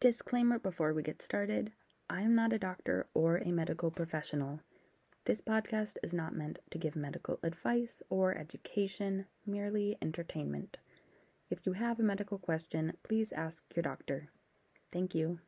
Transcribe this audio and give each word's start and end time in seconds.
Disclaimer 0.00 0.60
before 0.60 0.94
we 0.94 1.02
get 1.02 1.20
started 1.20 1.72
I 2.08 2.22
am 2.22 2.36
not 2.36 2.52
a 2.52 2.58
doctor 2.58 3.08
or 3.14 3.38
a 3.38 3.50
medical 3.50 3.90
professional. 3.90 4.60
This 5.24 5.40
podcast 5.40 5.96
is 6.04 6.14
not 6.14 6.36
meant 6.36 6.60
to 6.70 6.78
give 6.78 6.94
medical 6.94 7.40
advice 7.42 8.00
or 8.08 8.32
education, 8.36 9.26
merely 9.44 9.98
entertainment. 10.00 10.78
If 11.50 11.66
you 11.66 11.72
have 11.72 11.98
a 11.98 12.04
medical 12.04 12.38
question, 12.38 12.92
please 13.02 13.32
ask 13.32 13.64
your 13.74 13.82
doctor. 13.82 14.30
Thank 14.92 15.16
you. 15.16 15.40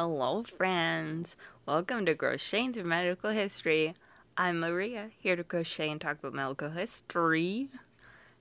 Hello, 0.00 0.44
friends. 0.44 1.34
Welcome 1.66 2.06
to 2.06 2.14
Crocheting 2.14 2.72
Through 2.72 2.84
Medical 2.84 3.30
History. 3.30 3.94
I'm 4.36 4.60
Maria, 4.60 5.10
here 5.18 5.34
to 5.34 5.42
crochet 5.42 5.90
and 5.90 6.00
talk 6.00 6.20
about 6.20 6.34
medical 6.34 6.70
history. 6.70 7.66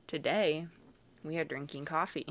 Today, 0.05 0.67
we 1.23 1.39
are 1.39 1.43
drinking 1.43 1.85
coffee. 1.85 2.27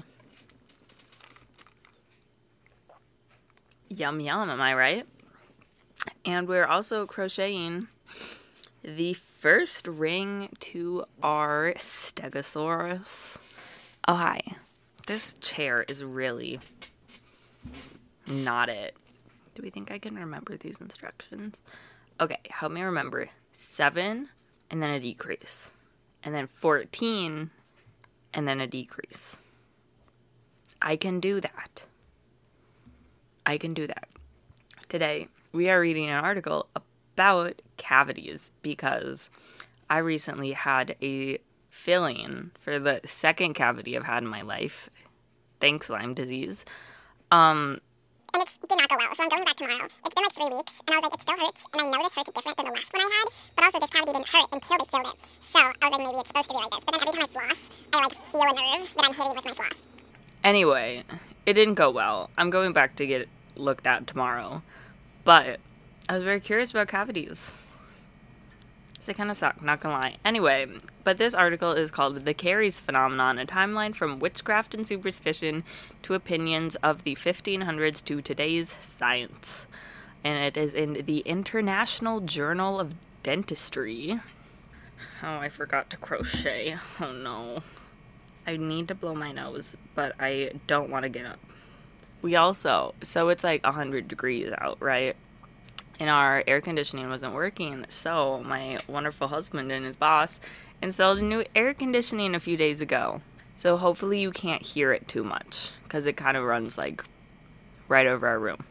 Yum 3.88 4.20
yum, 4.20 4.48
am 4.48 4.60
I 4.60 4.72
right? 4.74 5.06
And 6.24 6.46
we're 6.46 6.64
also 6.64 7.04
crocheting 7.04 7.88
the 8.84 9.14
first 9.14 9.88
ring 9.88 10.50
to 10.60 11.04
our 11.20 11.74
Stegosaurus. 11.76 13.38
Oh, 14.06 14.14
hi. 14.14 14.40
This 15.08 15.34
chair 15.34 15.84
is 15.88 16.04
really 16.04 16.60
not 18.28 18.68
it. 18.68 18.94
Do 19.56 19.62
we 19.62 19.70
think 19.70 19.90
I 19.90 19.98
can 19.98 20.16
remember 20.16 20.58
these 20.58 20.82
instructions? 20.82 21.62
Okay, 22.20 22.38
help 22.50 22.72
me 22.72 22.82
remember. 22.82 23.30
Seven, 23.52 24.28
and 24.70 24.82
then 24.82 24.90
a 24.90 25.00
decrease. 25.00 25.70
And 26.22 26.34
then 26.34 26.46
14, 26.46 27.50
and 28.34 28.46
then 28.46 28.60
a 28.60 28.66
decrease. 28.66 29.38
I 30.82 30.96
can 30.96 31.20
do 31.20 31.40
that. 31.40 31.84
I 33.46 33.56
can 33.56 33.72
do 33.72 33.86
that. 33.86 34.10
Today, 34.90 35.28
we 35.52 35.70
are 35.70 35.80
reading 35.80 36.10
an 36.10 36.22
article 36.22 36.68
about 36.74 37.62
cavities 37.78 38.50
because 38.60 39.30
I 39.88 39.98
recently 39.98 40.52
had 40.52 40.96
a 41.00 41.38
filling 41.66 42.50
for 42.60 42.78
the 42.78 43.00
second 43.06 43.54
cavity 43.54 43.96
I've 43.96 44.04
had 44.04 44.22
in 44.22 44.28
my 44.28 44.42
life. 44.42 44.90
Thanks, 45.60 45.88
Lyme 45.88 46.12
disease. 46.12 46.66
Um, 47.30 47.80
and 48.36 48.44
it 48.44 48.68
did 48.68 48.76
not 48.76 48.88
go 48.92 48.96
well. 49.00 49.14
So 49.16 49.24
I'm 49.24 49.32
going 49.32 49.44
back 49.48 49.56
tomorrow. 49.56 49.88
It's 49.88 50.12
been 50.12 50.24
like 50.28 50.36
three 50.36 50.52
weeks, 50.52 50.74
and 50.84 50.92
I 50.92 51.00
was 51.00 51.08
like, 51.08 51.16
it 51.16 51.22
still 51.24 51.40
hurts, 51.40 51.62
and 51.72 51.80
I 51.80 51.84
know 51.88 52.00
this 52.04 52.14
hurts 52.14 52.30
different 52.36 52.56
than 52.60 52.66
the 52.68 52.76
last 52.76 52.92
one 52.92 53.00
I 53.00 53.08
had, 53.16 53.26
but 53.56 53.62
also 53.64 53.78
this 53.80 53.92
cavity 53.96 54.12
didn't 54.12 54.28
hurt 54.28 54.48
until 54.52 54.76
they 54.76 54.88
filled 54.92 55.08
it. 55.08 55.18
So 55.40 55.58
I 55.64 55.84
was 55.88 55.92
like, 55.96 56.04
maybe 56.04 56.20
it's 56.20 56.28
supposed 56.28 56.48
to 56.48 56.52
be 56.52 56.60
like 56.60 56.72
this. 56.76 56.84
But 56.84 56.92
then 56.92 57.00
every 57.00 57.16
time 57.16 57.24
I 57.24 57.30
floss, 57.32 57.60
I 57.88 57.96
like 58.04 58.12
feel 58.12 58.44
a 58.44 58.52
nerve 58.52 58.84
that 58.92 59.04
I'm 59.08 59.14
hitting 59.16 59.32
with 59.32 59.46
my 59.48 59.54
floss. 59.56 59.78
Anyway, 60.44 61.04
it 61.48 61.54
didn't 61.54 61.74
go 61.80 61.88
well. 61.90 62.30
I'm 62.36 62.50
going 62.50 62.72
back 62.76 62.96
to 62.96 63.06
get 63.06 63.22
it 63.22 63.28
looked 63.56 63.86
at 63.86 64.06
tomorrow, 64.06 64.62
but 65.24 65.58
I 66.08 66.14
was 66.14 66.22
very 66.22 66.40
curious 66.40 66.70
about 66.70 66.88
cavities. 66.88 67.65
They 69.06 69.14
kind 69.14 69.30
of 69.30 69.36
suck, 69.36 69.62
not 69.62 69.78
gonna 69.80 69.94
lie. 69.94 70.16
Anyway, 70.24 70.66
but 71.04 71.16
this 71.16 71.32
article 71.32 71.72
is 71.72 71.92
called 71.92 72.24
The 72.24 72.34
Caries 72.34 72.80
Phenomenon 72.80 73.38
A 73.38 73.46
Timeline 73.46 73.94
from 73.94 74.18
Witchcraft 74.18 74.74
and 74.74 74.84
Superstition 74.84 75.62
to 76.02 76.14
Opinions 76.14 76.74
of 76.76 77.04
the 77.04 77.14
1500s 77.14 78.04
to 78.04 78.20
Today's 78.20 78.74
Science. 78.80 79.68
And 80.24 80.42
it 80.42 80.56
is 80.56 80.74
in 80.74 81.04
the 81.06 81.20
International 81.20 82.20
Journal 82.20 82.80
of 82.80 82.94
Dentistry. 83.22 84.20
Oh, 85.22 85.36
I 85.38 85.50
forgot 85.50 85.88
to 85.90 85.96
crochet. 85.96 86.76
Oh 87.00 87.12
no. 87.12 87.62
I 88.44 88.56
need 88.56 88.88
to 88.88 88.94
blow 88.94 89.14
my 89.14 89.30
nose, 89.30 89.76
but 89.94 90.14
I 90.18 90.52
don't 90.66 90.90
want 90.90 91.04
to 91.04 91.08
get 91.08 91.26
up. 91.26 91.38
We 92.22 92.34
also, 92.34 92.94
so 93.02 93.28
it's 93.28 93.44
like 93.44 93.62
100 93.62 94.08
degrees 94.08 94.52
out, 94.58 94.78
right? 94.80 95.14
And 95.98 96.10
our 96.10 96.44
air 96.46 96.60
conditioning 96.60 97.08
wasn't 97.08 97.34
working. 97.34 97.84
So 97.88 98.42
my 98.44 98.78
wonderful 98.88 99.28
husband 99.28 99.72
and 99.72 99.86
his 99.86 99.96
boss 99.96 100.40
installed 100.82 101.18
a 101.18 101.22
new 101.22 101.44
air 101.54 101.74
conditioning 101.74 102.34
a 102.34 102.40
few 102.40 102.56
days 102.56 102.80
ago. 102.80 103.22
So 103.54 103.76
hopefully 103.76 104.20
you 104.20 104.30
can't 104.30 104.62
hear 104.62 104.92
it 104.92 105.08
too 105.08 105.24
much 105.24 105.72
because 105.84 106.06
it 106.06 106.16
kind 106.16 106.36
of 106.36 106.44
runs 106.44 106.76
like 106.76 107.04
right 107.88 108.06
over 108.06 108.26
our 108.26 108.38
room. 108.38 108.64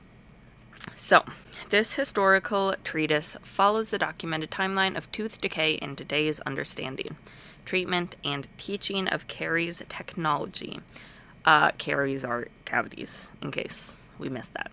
So, 0.96 1.24
this 1.70 1.96
historical 1.96 2.76
treatise 2.84 3.38
follows 3.42 3.90
the 3.90 3.98
documented 3.98 4.52
timeline 4.52 4.96
of 4.96 5.12
tooth 5.12 5.42
decay 5.42 5.74
in 5.74 5.96
today's 5.96 6.40
understanding, 6.42 7.18
treatment, 7.66 8.16
and 8.24 8.48
teaching 8.58 9.08
of 9.08 9.28
caries 9.28 9.82
technology. 9.90 10.80
Uh, 11.44 11.72
caries 11.72 12.24
are 12.24 12.50
cavities, 12.66 13.34
in 13.42 13.52
case 13.52 14.00
we 14.20 14.30
missed 14.30 14.54
that. 14.54 14.72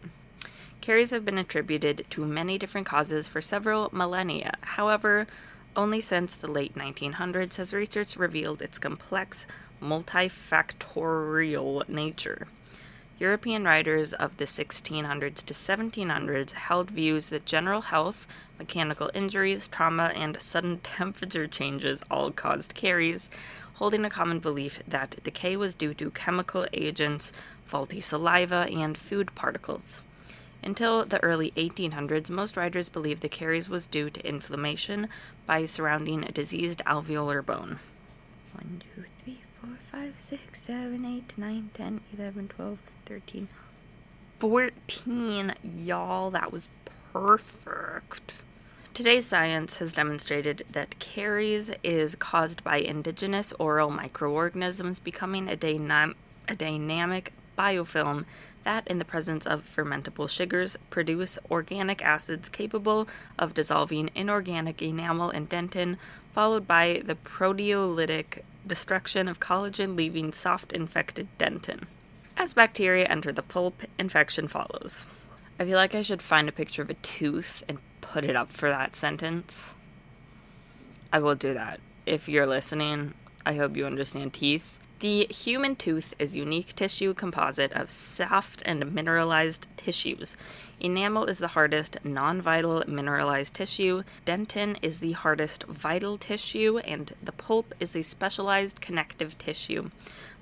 Caries 0.82 1.10
have 1.12 1.24
been 1.24 1.38
attributed 1.38 2.04
to 2.10 2.26
many 2.26 2.58
different 2.58 2.86
causes 2.88 3.28
for 3.28 3.40
several 3.40 3.88
millennia. 3.92 4.54
However, 4.62 5.28
only 5.76 6.00
since 6.00 6.34
the 6.34 6.50
late 6.50 6.74
1900s 6.74 7.58
has 7.58 7.72
research 7.72 8.16
revealed 8.16 8.60
its 8.60 8.80
complex, 8.80 9.46
multifactorial 9.80 11.88
nature. 11.88 12.48
European 13.20 13.62
writers 13.62 14.12
of 14.12 14.38
the 14.38 14.44
1600s 14.44 15.44
to 15.44 15.54
1700s 15.54 16.50
held 16.50 16.90
views 16.90 17.28
that 17.28 17.46
general 17.46 17.82
health, 17.82 18.26
mechanical 18.58 19.08
injuries, 19.14 19.68
trauma, 19.68 20.10
and 20.16 20.42
sudden 20.42 20.78
temperature 20.82 21.46
changes 21.46 22.02
all 22.10 22.32
caused 22.32 22.74
caries, 22.74 23.30
holding 23.74 24.04
a 24.04 24.10
common 24.10 24.40
belief 24.40 24.82
that 24.88 25.22
decay 25.22 25.56
was 25.56 25.76
due 25.76 25.94
to 25.94 26.10
chemical 26.10 26.66
agents, 26.72 27.32
faulty 27.64 28.00
saliva, 28.00 28.66
and 28.68 28.98
food 28.98 29.32
particles. 29.36 30.02
Until 30.62 31.04
the 31.04 31.22
early 31.22 31.52
1800s, 31.56 32.30
most 32.30 32.56
writers 32.56 32.88
believed 32.88 33.22
the 33.22 33.28
caries 33.28 33.68
was 33.68 33.86
due 33.86 34.10
to 34.10 34.26
inflammation 34.26 35.08
by 35.44 35.64
surrounding 35.64 36.24
a 36.24 36.30
diseased 36.30 36.82
alveolar 36.86 37.44
bone. 37.44 37.78
1, 38.52 38.82
2, 38.94 39.04
3, 39.24 39.40
4, 39.60 39.70
5, 39.90 40.14
6, 40.20 40.62
7, 40.62 41.04
8, 41.04 41.38
9, 41.38 41.70
10, 41.74 42.00
11, 42.16 42.48
12, 42.48 42.78
13, 43.06 43.48
14. 44.38 45.54
Y'all, 45.62 46.30
that 46.30 46.52
was 46.52 46.68
perfect. 47.12 48.34
Today's 48.94 49.26
science 49.26 49.78
has 49.78 49.94
demonstrated 49.94 50.64
that 50.70 50.98
caries 50.98 51.72
is 51.82 52.14
caused 52.14 52.62
by 52.62 52.76
indigenous 52.76 53.52
oral 53.58 53.90
microorganisms 53.90 55.00
becoming 55.00 55.48
a, 55.48 55.56
dynam- 55.56 56.14
a 56.46 56.54
dynamic 56.54 57.32
biofilm 57.56 58.24
that, 58.64 58.86
in 58.86 58.98
the 58.98 59.04
presence 59.04 59.46
of 59.46 59.64
fermentable 59.64 60.28
sugars, 60.28 60.78
produce 60.90 61.38
organic 61.50 62.02
acids 62.02 62.48
capable 62.48 63.08
of 63.38 63.54
dissolving 63.54 64.10
inorganic 64.14 64.80
enamel 64.82 65.30
and 65.30 65.48
dentin, 65.48 65.96
followed 66.32 66.66
by 66.66 67.02
the 67.04 67.14
proteolytic 67.14 68.42
destruction 68.66 69.28
of 69.28 69.40
collagen, 69.40 69.96
leaving 69.96 70.32
soft 70.32 70.72
infected 70.72 71.28
dentin. 71.38 71.84
As 72.36 72.54
bacteria 72.54 73.06
enter 73.06 73.32
the 73.32 73.42
pulp, 73.42 73.82
infection 73.98 74.48
follows. 74.48 75.06
I 75.58 75.64
feel 75.64 75.76
like 75.76 75.94
I 75.94 76.02
should 76.02 76.22
find 76.22 76.48
a 76.48 76.52
picture 76.52 76.82
of 76.82 76.90
a 76.90 76.94
tooth 76.94 77.62
and 77.68 77.78
put 78.00 78.24
it 78.24 78.36
up 78.36 78.50
for 78.52 78.68
that 78.68 78.96
sentence. 78.96 79.74
I 81.12 81.18
will 81.18 81.34
do 81.34 81.54
that. 81.54 81.80
If 82.06 82.28
you're 82.28 82.46
listening, 82.46 83.14
I 83.44 83.54
hope 83.54 83.76
you 83.76 83.86
understand 83.86 84.32
teeth. 84.32 84.78
The 85.02 85.26
human 85.30 85.74
tooth 85.74 86.14
is 86.20 86.36
unique 86.36 86.76
tissue 86.76 87.12
composite 87.12 87.72
of 87.72 87.90
soft 87.90 88.62
and 88.64 88.94
mineralized 88.94 89.66
tissues. 89.76 90.36
Enamel 90.78 91.24
is 91.24 91.40
the 91.40 91.48
hardest 91.58 91.96
non-vital 92.04 92.84
mineralized 92.86 93.52
tissue. 93.52 94.04
Dentin 94.24 94.76
is 94.80 95.00
the 95.00 95.10
hardest 95.10 95.64
vital 95.64 96.18
tissue, 96.18 96.78
and 96.78 97.14
the 97.20 97.32
pulp 97.32 97.74
is 97.80 97.96
a 97.96 98.02
specialized 98.02 98.80
connective 98.80 99.36
tissue, 99.38 99.90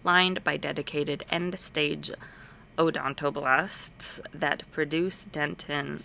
lined 0.04 0.44
by 0.44 0.58
dedicated 0.58 1.24
end-stage 1.30 2.10
odontoblasts 2.76 4.20
that 4.34 4.70
produce 4.72 5.24
dentin. 5.24 6.02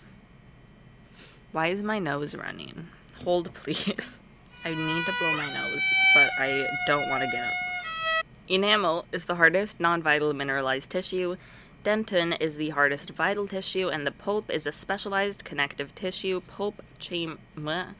Why 1.52 1.66
is 1.66 1.82
my 1.82 1.98
nose 1.98 2.34
running? 2.34 2.86
Hold, 3.22 3.52
please. 3.62 4.18
I 4.64 4.70
need 4.70 5.04
to 5.04 5.12
blow 5.20 5.36
my 5.36 5.52
nose, 5.52 5.84
but 6.14 6.30
I 6.38 6.66
don't 6.86 7.10
want 7.10 7.22
to 7.22 7.30
get 7.30 7.44
up. 7.44 7.65
Enamel 8.48 9.06
is 9.10 9.24
the 9.24 9.34
hardest 9.34 9.80
non 9.80 10.02
vital 10.02 10.32
mineralized 10.32 10.90
tissue. 10.90 11.36
Dentin 11.82 12.36
is 12.40 12.56
the 12.56 12.70
hardest 12.70 13.10
vital 13.10 13.48
tissue, 13.48 13.88
and 13.88 14.06
the 14.06 14.12
pulp 14.12 14.50
is 14.50 14.66
a 14.66 14.72
specialized 14.72 15.44
connective 15.44 15.94
tissue. 15.94 16.40
Pulp 16.40 16.82
chamber. 16.98 17.94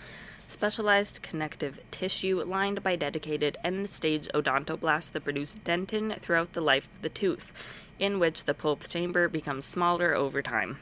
Specialized 0.48 1.20
connective 1.22 1.80
tissue 1.90 2.44
lined 2.44 2.82
by 2.84 2.94
dedicated 2.94 3.58
end 3.64 3.88
stage 3.88 4.28
odontoblasts 4.28 5.10
that 5.10 5.24
produce 5.24 5.56
dentin 5.56 6.20
throughout 6.20 6.52
the 6.52 6.60
life 6.60 6.88
of 6.94 7.02
the 7.02 7.08
tooth, 7.08 7.52
in 7.98 8.20
which 8.20 8.44
the 8.44 8.54
pulp 8.54 8.86
chamber 8.86 9.28
becomes 9.28 9.64
smaller 9.64 10.14
over 10.14 10.42
time. 10.42 10.78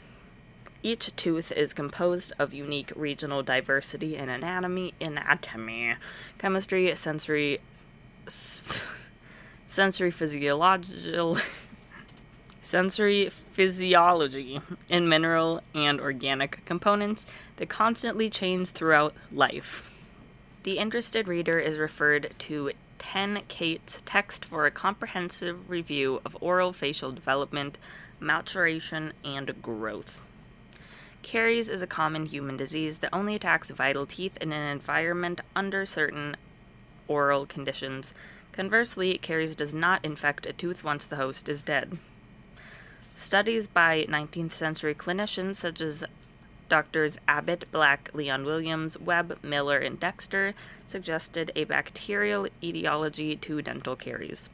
Each 0.83 1.17
tooth 1.17 1.51
is 1.51 1.73
composed 1.73 2.35
of 2.39 2.53
unique 2.53 2.93
regional 2.95 3.43
diversity 3.43 4.17
in 4.17 4.29
anatomy, 4.29 4.93
anatomy, 5.01 5.95
chemistry, 6.37 6.95
sensory, 6.95 7.61
sensory 9.67 10.11
physiological, 10.11 11.39
sensory 12.61 13.29
physiology, 13.29 14.61
and 14.91 15.09
mineral 15.09 15.63
and 15.75 16.01
organic 16.01 16.65
components 16.65 17.27
that 17.57 17.69
constantly 17.69 18.29
change 18.31 18.71
throughout 18.71 19.15
life. 19.33 19.91
The 20.65 20.79
interested 20.79 21.29
reader 21.29 21.59
is 21.59 21.79
referred 21.79 22.33
to 22.41 22.73
Ten 22.99 23.43
Cate's 23.49 24.03
text 24.07 24.47
for 24.47 24.65
a 24.65 24.71
comprehensive 24.71 25.69
review 25.69 26.23
of 26.25 26.39
oral 26.41 26.73
facial 26.73 27.13
development, 27.13 27.77
maturation, 28.19 29.13
and 29.23 29.61
growth. 29.61 30.23
Caries 31.23 31.69
is 31.69 31.83
a 31.83 31.87
common 31.87 32.27
human 32.27 32.57
disease 32.57 32.99
that 32.99 33.13
only 33.13 33.35
attacks 33.35 33.71
vital 33.71 34.07
teeth 34.07 34.37
in 34.41 34.53
an 34.53 34.71
environment 34.71 35.41
under 35.55 35.85
certain 35.85 36.37
oral 37.09 37.47
conditions. 37.47 38.15
Conversely, 38.55 39.19
caries 39.19 39.57
does 39.57 39.75
not 39.75 40.05
infect 40.05 40.47
a 40.47 40.53
tooth 40.53 40.85
once 40.85 41.07
the 41.07 41.17
host 41.17 41.49
is 41.49 41.65
dead. 41.65 41.99
Studies 43.13 43.67
by 43.67 44.05
19th 44.09 44.53
century 44.53 44.95
clinicians 44.95 45.57
such 45.57 45.81
as 45.81 46.05
Doctors 46.69 47.19
Abbott, 47.27 47.65
Black, 47.73 48.11
Leon 48.15 48.45
Williams, 48.45 48.97
Webb, 48.97 49.41
Miller, 49.43 49.79
and 49.79 49.99
Dexter 49.99 50.55
suggested 50.87 51.51
a 51.57 51.65
bacterial 51.65 52.47
etiology 52.63 53.35
to 53.35 53.61
dental 53.61 53.97
caries. 53.97 54.51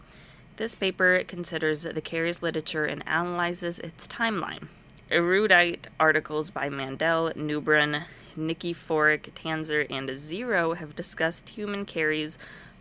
This 0.57 0.75
paper 0.75 1.23
considers 1.29 1.83
the 1.83 2.01
caries 2.01 2.43
literature 2.43 2.87
and 2.87 3.07
analyzes 3.07 3.79
its 3.81 4.09
timeline. 4.09 4.69
Erudite 5.11 5.89
articles 5.99 6.51
by 6.51 6.71
Mandel, 6.71 7.33
Newbrun, 7.37 8.05
Nikiforuk, 8.35 9.33
Tanzer, 9.33 9.87
and 9.91 10.17
Zero 10.17 10.73
have 10.73 10.97
discussed 10.97 11.51
human 11.51 11.85
caries 11.85 12.39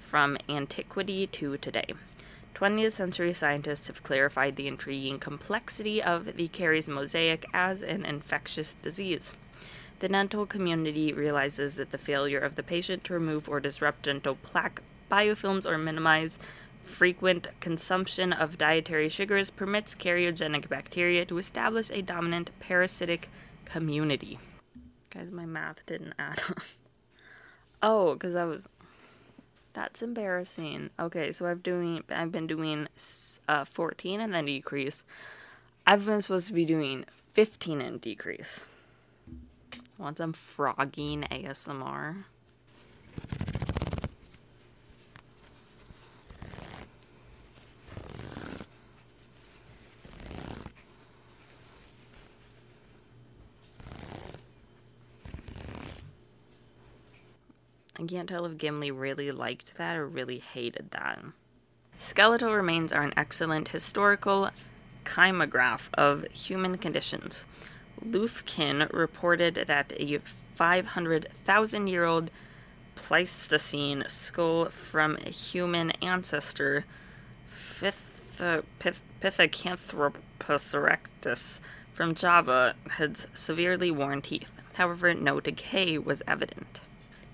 from 0.10 0.40
antiquity 0.50 1.28
to 1.28 1.56
today. 1.58 1.94
20th 2.56 2.94
century 2.94 3.32
scientists 3.32 3.88
have 3.88 4.02
clarified 4.02 4.56
the 4.56 4.68
intriguing 4.68 5.20
complexity 5.20 6.02
of 6.02 6.36
the 6.36 6.48
caries 6.48 6.90
mosaic 6.90 7.46
as 7.54 7.84
an 7.84 8.06
infectious 8.06 8.74
disease. 8.82 9.34
The 10.00 10.10
dental 10.10 10.48
community 10.48 11.14
realizes 11.14 11.76
that 11.76 11.92
the 11.92 12.00
failure 12.00 12.40
of 12.40 12.56
the 12.56 12.64
patient 12.64 13.04
to 13.04 13.14
remove 13.14 13.48
or 13.48 13.60
disrupt 13.60 14.04
dental 14.04 14.36
plaque 14.36 14.82
biofilms 15.12 15.68
or 15.68 15.78
minimize 15.78 16.40
frequent 16.84 17.50
consumption 17.60 18.34
of 18.34 18.58
dietary 18.58 19.10
sugars 19.10 19.52
permits 19.52 19.94
cariogenic 19.94 20.68
bacteria 20.68 21.24
to 21.26 21.38
establish 21.38 21.92
a 21.92 22.02
dominant 22.02 22.50
parasitic 22.60 23.30
community. 23.64 24.40
Guys, 25.12 25.30
my 25.30 25.46
math 25.46 25.86
didn't 25.86 26.14
add 26.18 26.42
up. 26.50 26.62
Oh, 27.82 28.14
because 28.14 28.36
I 28.36 28.46
was 28.46 28.68
that's 29.80 30.02
embarrassing. 30.02 30.90
Okay, 31.00 31.32
so 31.32 31.48
I've 31.48 31.64
doing 31.64 32.04
I've 32.10 32.34
been 32.34 32.48
doing 32.48 32.90
uh, 33.48 33.64
14 33.64 34.20
and 34.20 34.34
then 34.34 34.44
decrease. 34.46 35.06
I've 35.88 36.06
been 36.06 36.20
supposed 36.20 36.48
to 36.50 36.54
be 36.54 36.66
doing 36.66 37.06
15 37.32 37.80
and 37.80 38.02
decrease. 38.02 38.68
Want 39.98 40.18
some 40.18 40.34
frogging 40.34 41.22
ASMR? 41.32 42.26
I 58.00 58.06
can't 58.06 58.30
tell 58.30 58.46
if 58.46 58.58
Gimli 58.58 58.92
really 58.92 59.30
liked 59.30 59.76
that 59.76 59.98
or 59.98 60.08
really 60.08 60.40
hated 60.40 60.92
that. 60.92 61.20
Skeletal 61.98 62.54
remains 62.54 62.94
are 62.94 63.04
an 63.04 63.14
excellent 63.18 63.70
historical 63.70 64.50
kymograph 65.04 65.90
of 65.96 66.24
human 66.32 66.78
conditions. 66.78 67.46
Lufkin 68.02 68.90
reported 68.94 69.56
that 69.68 69.92
a 69.98 70.20
500,000 70.56 71.88
year 71.88 72.06
old 72.06 72.32
Pleistocene 72.96 74.06
skull 74.08 74.70
from 74.70 75.18
a 75.26 75.30
human 75.30 75.92
ancestor, 76.02 76.86
Pith- 77.50 78.42
Pith- 78.80 79.04
erectus, 80.74 81.60
from 81.94 82.16
Java, 82.16 82.76
had 82.92 83.18
severely 83.38 83.92
worn 83.92 84.22
teeth. 84.22 84.52
However, 84.76 85.14
no 85.14 85.42
decay 85.42 85.98
was 85.98 86.22
evident. 86.26 86.80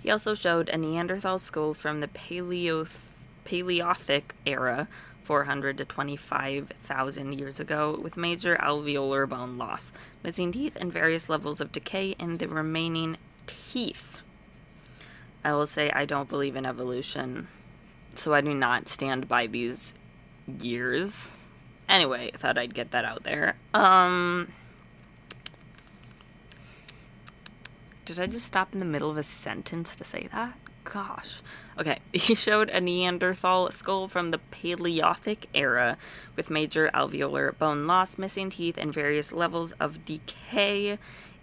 He 0.06 0.12
also 0.12 0.36
showed 0.36 0.69
a 0.69 0.78
Neanderthal 0.78 1.40
skull 1.40 1.74
from 1.74 2.00
the 2.00 2.07
Paleoth- 2.07 3.25
Paleolithic 3.44 4.36
era, 4.46 4.88
400 5.24 5.80
to 5.80 5.86
25,000 5.86 7.31
years 7.34 7.60
ago, 7.60 8.00
with 8.00 8.16
major 8.16 8.56
alveolar 8.57 9.28
bone 9.28 9.57
loss, 9.57 9.92
missing 10.24 10.52
teeth, 10.52 10.78
and 10.80 10.94
various 10.94 11.28
levels 11.28 11.60
of 11.60 11.72
decay 11.72 12.12
in 12.19 12.38
the 12.38 12.48
remaining 12.48 13.18
teeth. 13.48 14.22
I 15.44 15.54
will 15.54 15.66
say 15.66 15.90
I 15.90 16.06
don't 16.06 16.30
believe 16.30 16.56
in 16.56 16.68
evolution, 16.68 17.48
so 18.13 18.36
I 18.36 18.42
do 18.42 18.54
not 18.54 18.88
stand 18.88 19.28
by 19.28 19.48
these 19.48 19.96
years. 20.62 21.36
Anyway, 21.90 22.30
thought 22.36 22.60
I'd 22.60 22.75
get 22.75 22.92
that 22.92 23.06
out 23.06 23.24
there. 23.24 23.56
Um. 23.74 24.50
Did 28.06 28.19
I 28.19 28.28
just 28.28 28.46
stop 28.46 28.74
in 28.74 28.80
the 28.80 28.86
middle 28.86 29.10
of 29.10 29.18
a 29.18 29.24
sentence 29.24 29.96
to 29.96 30.04
say 30.04 30.30
that? 30.31 30.54
Gosh. 30.84 31.42
Okay, 31.80 31.98
he 32.13 32.36
showed 32.36 32.69
a 32.69 32.80
Neanderthal 32.80 33.72
skull 33.72 34.07
from 34.07 34.30
the 34.30 34.38
Paleolithic 34.38 35.50
era 35.56 35.98
with 36.36 36.52
major 36.52 36.92
alveolar 36.94 37.57
bone 37.57 37.88
loss, 37.88 38.19
missing 38.19 38.52
teeth, 38.52 38.78
and 38.78 38.94
various 38.94 39.34
levels 39.34 39.72
of 39.74 40.06
decay 40.06 41.00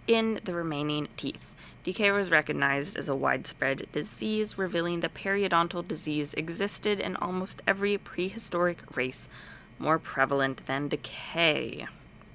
in 0.07 0.39
the 0.45 0.53
remaining 0.53 1.09
teeth. 1.17 1.53
Decay 1.83 2.11
was 2.11 2.31
recognized 2.31 2.95
as 2.95 3.09
a 3.09 3.15
widespread 3.15 3.87
disease, 3.91 4.57
revealing 4.57 5.01
that 5.01 5.13
periodontal 5.13 5.85
disease 5.85 6.33
existed 6.35 7.01
in 7.01 7.17
almost 7.17 7.61
every 7.67 7.97
prehistoric 7.97 8.95
race, 8.95 9.27
more 9.77 9.99
prevalent 9.99 10.65
than 10.65 10.87
decay. 10.87 11.87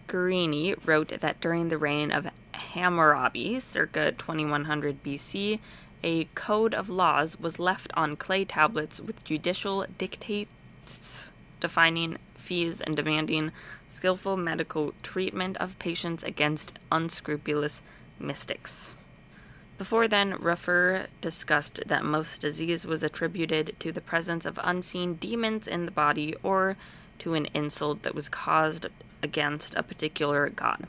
Guarini 0.06 0.74
wrote 0.86 1.08
that 1.20 1.40
during 1.40 1.69
the 1.69 1.78
reign 1.78 2.12
of 2.12 2.28
Hammurabi, 2.58 3.60
circa 3.60 4.12
2100 4.12 5.02
BC, 5.02 5.60
a 6.02 6.25
code 6.34 6.75
of 6.75 6.88
laws 6.88 7.38
was 7.38 7.58
left 7.58 7.91
on 7.94 8.17
clay 8.17 8.44
tablets 8.44 9.00
with 9.00 9.24
judicial 9.24 9.86
dictates 9.96 11.32
defining 11.60 12.19
fees 12.36 12.81
and 12.81 12.96
demanding 12.96 13.53
skillful 13.88 14.36
medical 14.36 14.94
treatment 15.03 15.56
of 15.58 15.79
patients 15.79 16.22
against 16.22 16.72
unscrupulous 16.91 17.82
mystics. 18.19 18.94
Before 19.77 20.08
then, 20.08 20.34
Ruffer 20.41 21.06
discussed 21.20 21.81
that 21.86 22.05
most 22.05 22.41
disease 22.41 22.86
was 22.86 23.03
attributed 23.03 23.77
to 23.79 23.93
the 23.93 24.00
presence 24.00 24.44
of 24.44 24.58
unseen 24.62 25.15
demons 25.15 25.69
in 25.69 25.84
the 25.84 25.93
body 25.93 26.34
or 26.43 26.77
to 27.20 27.34
an 27.34 27.46
insult 27.55 28.03
that 28.03 28.15
was 28.15 28.29
caused 28.29 28.86
against 29.22 29.74
a 29.74 29.82
particular 29.82 30.48
god. 30.48 30.86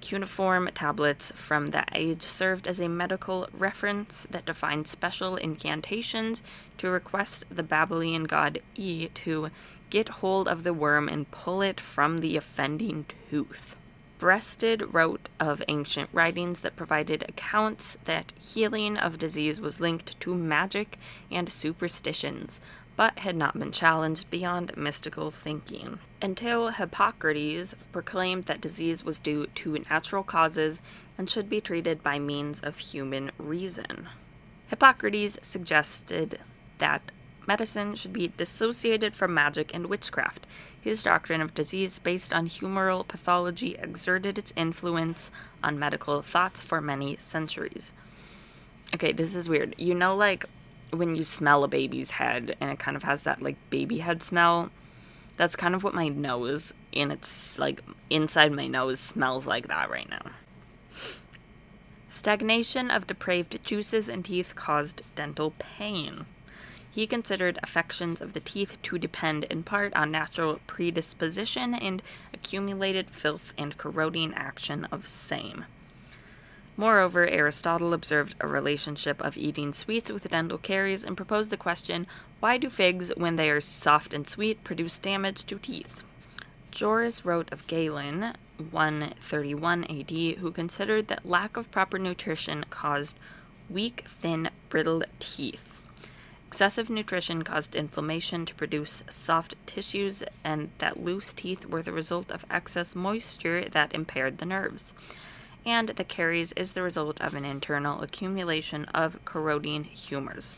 Cuneiform 0.00 0.70
tablets 0.74 1.32
from 1.34 1.70
that 1.70 1.88
age 1.94 2.22
served 2.22 2.68
as 2.68 2.80
a 2.80 2.88
medical 2.88 3.48
reference 3.52 4.26
that 4.30 4.46
defined 4.46 4.86
special 4.86 5.36
incantations 5.36 6.42
to 6.78 6.88
request 6.88 7.44
the 7.50 7.62
Babylonian 7.62 8.24
god 8.24 8.60
E 8.74 9.08
to 9.08 9.50
get 9.90 10.08
hold 10.08 10.48
of 10.48 10.64
the 10.64 10.74
worm 10.74 11.08
and 11.08 11.30
pull 11.30 11.62
it 11.62 11.80
from 11.80 12.18
the 12.18 12.36
offending 12.36 13.06
tooth. 13.30 13.76
Breasted 14.18 14.92
wrote 14.92 15.28
of 15.38 15.62
ancient 15.68 16.10
writings 16.12 16.60
that 16.60 16.74
provided 16.74 17.24
accounts 17.28 17.96
that 18.04 18.32
healing 18.36 18.98
of 18.98 19.16
disease 19.16 19.60
was 19.60 19.80
linked 19.80 20.18
to 20.20 20.34
magic 20.34 20.98
and 21.30 21.48
superstitions, 21.48 22.60
but 22.96 23.20
had 23.20 23.36
not 23.36 23.56
been 23.56 23.70
challenged 23.70 24.28
beyond 24.28 24.76
mystical 24.76 25.30
thinking. 25.30 26.00
Until 26.20 26.70
Hippocrates 26.70 27.76
proclaimed 27.92 28.46
that 28.46 28.60
disease 28.60 29.04
was 29.04 29.20
due 29.20 29.46
to 29.46 29.78
natural 29.88 30.24
causes 30.24 30.82
and 31.16 31.30
should 31.30 31.48
be 31.48 31.60
treated 31.60 32.02
by 32.02 32.18
means 32.18 32.60
of 32.60 32.78
human 32.78 33.30
reason. 33.38 34.08
Hippocrates 34.66 35.38
suggested 35.42 36.40
that 36.78 37.12
medicine 37.48 37.94
should 37.94 38.12
be 38.12 38.28
dissociated 38.28 39.14
from 39.14 39.32
magic 39.32 39.74
and 39.74 39.86
witchcraft. 39.86 40.46
His 40.78 41.02
doctrine 41.02 41.40
of 41.40 41.54
disease 41.54 41.98
based 41.98 42.32
on 42.32 42.46
humoral 42.46 43.08
pathology 43.08 43.74
exerted 43.76 44.38
its 44.38 44.52
influence 44.54 45.32
on 45.64 45.78
medical 45.78 46.20
thought 46.22 46.58
for 46.58 46.80
many 46.80 47.16
centuries. 47.16 47.92
Okay, 48.94 49.12
this 49.12 49.34
is 49.34 49.48
weird. 49.48 49.74
You 49.78 49.94
know, 49.94 50.14
like 50.14 50.44
when 50.92 51.16
you 51.16 51.24
smell 51.24 51.64
a 51.64 51.68
baby's 51.68 52.12
head 52.12 52.54
and 52.60 52.70
it 52.70 52.78
kind 52.78 52.96
of 52.96 53.02
has 53.02 53.22
that 53.22 53.42
like 53.42 53.56
baby 53.70 53.98
head 53.98 54.22
smell, 54.22 54.70
that's 55.38 55.56
kind 55.56 55.74
of 55.74 55.82
what 55.82 55.94
my 55.94 56.08
nose 56.08 56.74
and 56.92 57.10
it's 57.10 57.58
like 57.58 57.82
inside 58.10 58.52
my 58.52 58.66
nose 58.66 59.00
smells 59.00 59.46
like 59.46 59.68
that 59.68 59.90
right 59.90 60.08
now. 60.10 60.32
Stagnation 62.10 62.90
of 62.90 63.06
depraved 63.06 63.58
juices 63.64 64.08
and 64.08 64.24
teeth 64.24 64.54
caused 64.54 65.02
dental 65.14 65.54
pain. 65.58 66.26
He 66.90 67.06
considered 67.06 67.58
affections 67.62 68.20
of 68.20 68.32
the 68.32 68.40
teeth 68.40 68.80
to 68.82 68.98
depend 68.98 69.44
in 69.44 69.62
part 69.62 69.94
on 69.94 70.10
natural 70.10 70.60
predisposition 70.66 71.74
and 71.74 72.02
accumulated 72.32 73.10
filth 73.10 73.52
and 73.56 73.76
corroding 73.76 74.32
action 74.34 74.86
of 74.90 75.06
same. 75.06 75.64
Moreover, 76.76 77.26
Aristotle 77.26 77.92
observed 77.92 78.36
a 78.40 78.46
relationship 78.46 79.20
of 79.20 79.36
eating 79.36 79.72
sweets 79.72 80.12
with 80.12 80.30
dental 80.30 80.58
caries 80.58 81.04
and 81.04 81.16
proposed 81.16 81.50
the 81.50 81.56
question 81.56 82.06
why 82.38 82.56
do 82.56 82.70
figs, 82.70 83.10
when 83.16 83.34
they 83.34 83.50
are 83.50 83.60
soft 83.60 84.14
and 84.14 84.28
sweet, 84.28 84.62
produce 84.62 84.96
damage 84.98 85.44
to 85.46 85.58
teeth? 85.58 86.02
Joris 86.70 87.24
wrote 87.24 87.52
of 87.52 87.66
Galen, 87.66 88.34
131 88.70 89.84
AD, 89.84 90.38
who 90.38 90.52
considered 90.52 91.08
that 91.08 91.26
lack 91.26 91.56
of 91.56 91.70
proper 91.72 91.98
nutrition 91.98 92.64
caused 92.70 93.18
weak, 93.68 94.04
thin, 94.06 94.50
brittle 94.68 95.02
teeth. 95.18 95.77
Excessive 96.48 96.88
nutrition 96.88 97.44
caused 97.44 97.74
inflammation 97.74 98.46
to 98.46 98.54
produce 98.54 99.04
soft 99.10 99.54
tissues, 99.66 100.24
and 100.42 100.70
that 100.78 101.04
loose 101.04 101.34
teeth 101.34 101.66
were 101.66 101.82
the 101.82 101.92
result 101.92 102.32
of 102.32 102.46
excess 102.50 102.94
moisture 102.94 103.68
that 103.68 103.94
impaired 103.94 104.38
the 104.38 104.46
nerves. 104.46 104.94
And 105.66 105.90
the 105.90 106.04
caries 106.04 106.52
is 106.54 106.72
the 106.72 106.80
result 106.80 107.20
of 107.20 107.34
an 107.34 107.44
internal 107.44 108.00
accumulation 108.00 108.86
of 108.86 109.22
corroding 109.26 109.84
humors. 109.84 110.56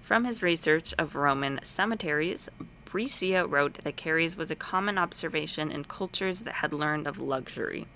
From 0.00 0.24
his 0.24 0.42
research 0.42 0.94
of 0.98 1.14
Roman 1.14 1.60
cemeteries, 1.62 2.48
Breccia 2.86 3.46
wrote 3.46 3.74
that 3.84 3.96
caries 3.96 4.38
was 4.38 4.50
a 4.50 4.56
common 4.56 4.96
observation 4.96 5.70
in 5.70 5.84
cultures 5.84 6.40
that 6.40 6.54
had 6.54 6.72
learned 6.72 7.06
of 7.06 7.18
luxury. 7.18 7.86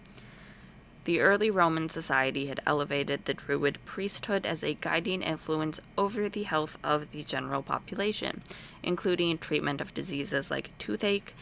The 1.05 1.21
early 1.21 1.51
Roman 1.51 1.91
society 1.91 2.47
had 2.47 2.61
elevated 2.67 3.25
the 3.25 3.35
Druid 3.35 3.79
priesthood 3.85 4.47
as 4.47 4.65
a 4.65 4.75
guiding 4.75 5.23
influence 5.23 5.79
over 5.99 6.29
the 6.31 6.45
health 6.45 6.79
of 6.83 7.13
the 7.13 7.23
general 7.23 7.63
population, 7.63 8.43
including 8.83 9.37
treatment 9.37 9.83
of 9.83 9.93
diseases 9.93 10.51
like 10.51 10.77
toothache. 10.79 11.35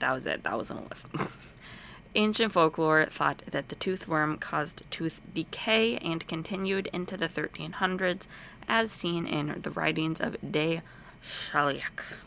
That 0.00 0.12
was 0.12 0.26
it, 0.26 0.42
that 0.42 0.58
was 0.58 0.72
on 0.72 0.78
a 0.78 0.88
list. 0.88 1.06
Ancient 2.16 2.52
folklore 2.52 3.06
thought 3.06 3.42
that 3.50 3.68
the 3.68 3.76
toothworm 3.76 4.38
caused 4.38 4.82
tooth 4.90 5.20
decay 5.32 5.98
and 5.98 6.26
continued 6.26 6.88
into 6.92 7.16
the 7.16 7.28
1300s, 7.28 8.26
as 8.66 8.90
seen 8.90 9.24
in 9.24 9.60
the 9.60 9.70
writings 9.70 10.20
of 10.20 10.36
De 10.40 10.82
Chauliac. 11.22 12.18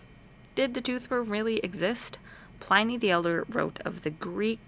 Did 0.55 0.75
the 0.75 0.81
toothworm 0.81 1.29
really 1.29 1.57
exist? 1.57 2.19
Pliny 2.61 2.95
the 2.97 3.09
Elder 3.09 3.45
wrote 3.49 3.79
of 3.83 4.03
the 4.03 4.09
Greek 4.09 4.59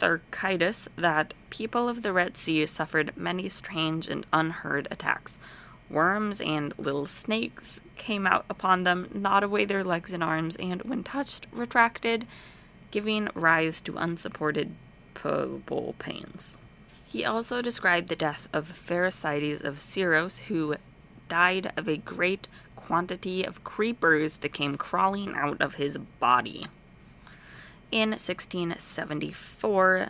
Agatharchides 0.00 0.88
that 0.96 1.34
people 1.50 1.88
of 1.88 2.02
the 2.02 2.12
Red 2.12 2.36
Sea 2.36 2.66
suffered 2.66 3.16
many 3.16 3.48
strange 3.48 4.08
and 4.08 4.26
unheard 4.32 4.88
attacks. 4.90 5.38
Worms 5.90 6.40
and 6.40 6.72
little 6.78 7.06
snakes 7.06 7.80
came 7.96 8.26
out 8.26 8.44
upon 8.48 8.82
them, 8.82 9.08
gnawed 9.12 9.44
away 9.44 9.64
their 9.64 9.84
legs 9.84 10.12
and 10.12 10.22
arms, 10.22 10.56
and 10.56 10.82
when 10.82 11.04
touched, 11.04 11.46
retracted, 11.52 12.26
giving 12.90 13.28
rise 13.34 13.80
to 13.82 13.96
unsupported 13.96 14.74
pains. 15.98 16.60
He 17.06 17.24
also 17.24 17.62
described 17.62 18.08
the 18.08 18.16
death 18.16 18.48
of 18.52 18.68
Pherecydes 18.68 19.62
of 19.62 19.76
Syros, 19.76 20.44
who 20.44 20.76
died 21.28 21.72
of 21.76 21.88
a 21.88 21.96
great 21.96 22.48
quantity 22.76 23.44
of 23.44 23.64
creepers 23.64 24.36
that 24.36 24.52
came 24.52 24.76
crawling 24.76 25.34
out 25.34 25.60
of 25.62 25.76
his 25.76 25.96
body. 25.98 26.66
In 27.94 28.10
1674, 28.10 30.08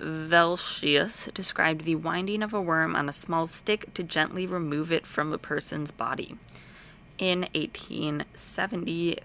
Veltschus 0.00 1.32
described 1.32 1.84
the 1.84 1.94
winding 1.94 2.42
of 2.42 2.52
a 2.52 2.60
worm 2.60 2.96
on 2.96 3.08
a 3.08 3.12
small 3.12 3.46
stick 3.46 3.94
to 3.94 4.02
gently 4.02 4.44
remove 4.44 4.90
it 4.90 5.06
from 5.06 5.32
a 5.32 5.38
person's 5.38 5.92
body. 5.92 6.36
In 7.16 7.42
1870, 7.54 9.20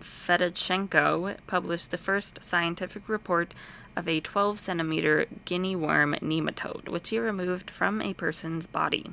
Fedotchenko 0.00 1.36
published 1.46 1.90
the 1.90 1.98
first 1.98 2.42
scientific 2.42 3.06
report 3.06 3.52
of 3.94 4.08
a 4.08 4.20
12 4.20 4.58
centimeter 4.58 5.26
guinea 5.44 5.76
worm 5.76 6.14
nematode, 6.22 6.88
which 6.88 7.10
he 7.10 7.18
removed 7.18 7.68
from 7.68 8.00
a 8.00 8.14
person's 8.14 8.66
body 8.66 9.10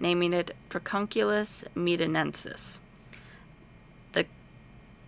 naming 0.00 0.32
it 0.32 0.56
Dracunculus 0.70 1.64
medinensis. 1.76 2.80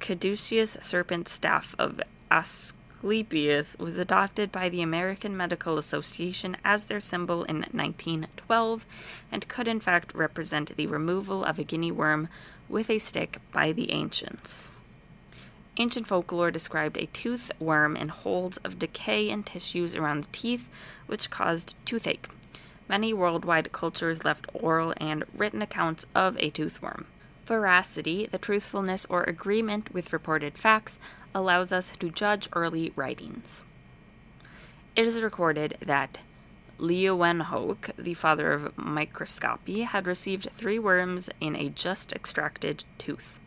Caduceus 0.03 0.77
serpent 0.81 1.29
staff 1.29 1.77
of 1.79 2.01
Asclepius 2.29 3.77
was 3.79 3.99
adopted 3.99 4.51
by 4.51 4.69
the 4.69 4.83
American 4.83 5.37
Medical 5.37 5.79
Association 5.79 6.57
as 6.65 6.87
their 6.87 7.01
symbol 7.01 7.45
in 7.45 7.59
1912 7.71 8.85
and 9.31 9.47
could 9.47 9.69
in 9.69 9.79
fact 9.79 10.13
represent 10.13 10.77
the 10.77 10.89
removal 10.89 11.45
of 11.45 11.61
a 11.61 11.63
guinea 11.63 11.93
worm 11.93 12.29
with 12.69 12.91
a 12.91 12.99
stick 12.99 13.39
by 13.53 13.71
the 13.71 13.93
ancients. 13.93 14.81
Ancient 15.77 16.09
folklore 16.09 16.51
described 16.51 16.97
a 16.97 17.07
tooth 17.07 17.53
worm 17.61 17.97
in 17.97 18.09
holes 18.09 18.57
of 18.59 18.81
decay 18.81 19.31
in 19.31 19.45
tissues 19.45 19.95
around 19.95 20.25
the 20.25 20.33
teeth, 20.33 20.69
which 21.07 21.31
caused 21.31 21.77
toothache. 21.85 22.29
Many 22.89 23.15
worldwide 23.15 23.71
cultures 23.71 24.25
left 24.25 24.49
oral 24.53 24.95
and 24.97 25.23
written 25.33 25.63
accounts 25.63 26.07
of 26.13 26.37
a 26.39 26.51
toothworm. 26.51 27.07
Veracity, 27.45 28.27
the 28.27 28.39
truthfulness 28.39 29.07
or 29.09 29.25
agreement 29.25 29.93
with 29.93 30.13
reported 30.13 30.57
facts, 30.57 31.01
allows 31.35 31.73
us 31.73 31.93
to 31.99 32.11
judge 32.11 32.49
early 32.53 32.93
writings. 32.95 33.65
It 34.95 35.07
is 35.07 35.21
recorded 35.21 35.77
that 35.81 36.19
Leeuwenhoek, 36.79 37.93
the 37.97 38.15
father 38.15 38.53
of 38.53 38.77
microscopy, 38.77 39.83
had 39.83 40.07
received 40.07 40.51
three 40.51 40.79
worms 40.79 41.31
in 41.41 41.57
a 41.57 41.69
just 41.69 42.13
extracted 42.13 42.85
tooth. 42.99 43.39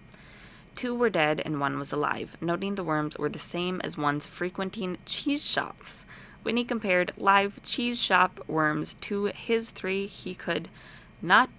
Two 0.76 0.94
were 0.96 1.10
dead 1.10 1.42
and 1.46 1.60
one 1.60 1.78
was 1.78 1.94
alive, 1.94 2.36
noting 2.42 2.76
the 2.76 2.84
worms 2.84 3.18
were 3.18 3.30
the 3.30 3.40
same 3.40 3.80
as 3.82 3.98
ones 3.98 4.26
frequenting 4.26 4.98
cheese 5.06 5.46
shops. 5.46 6.06
When 6.44 6.58
he 6.58 6.66
compared 6.66 7.12
live 7.18 7.62
cheese 7.64 8.00
shop 8.00 8.40
worms 8.48 8.96
to 9.02 9.26
his 9.26 9.72
three, 9.72 10.06
he 10.08 10.36
could 10.36 10.70
not 11.22 11.50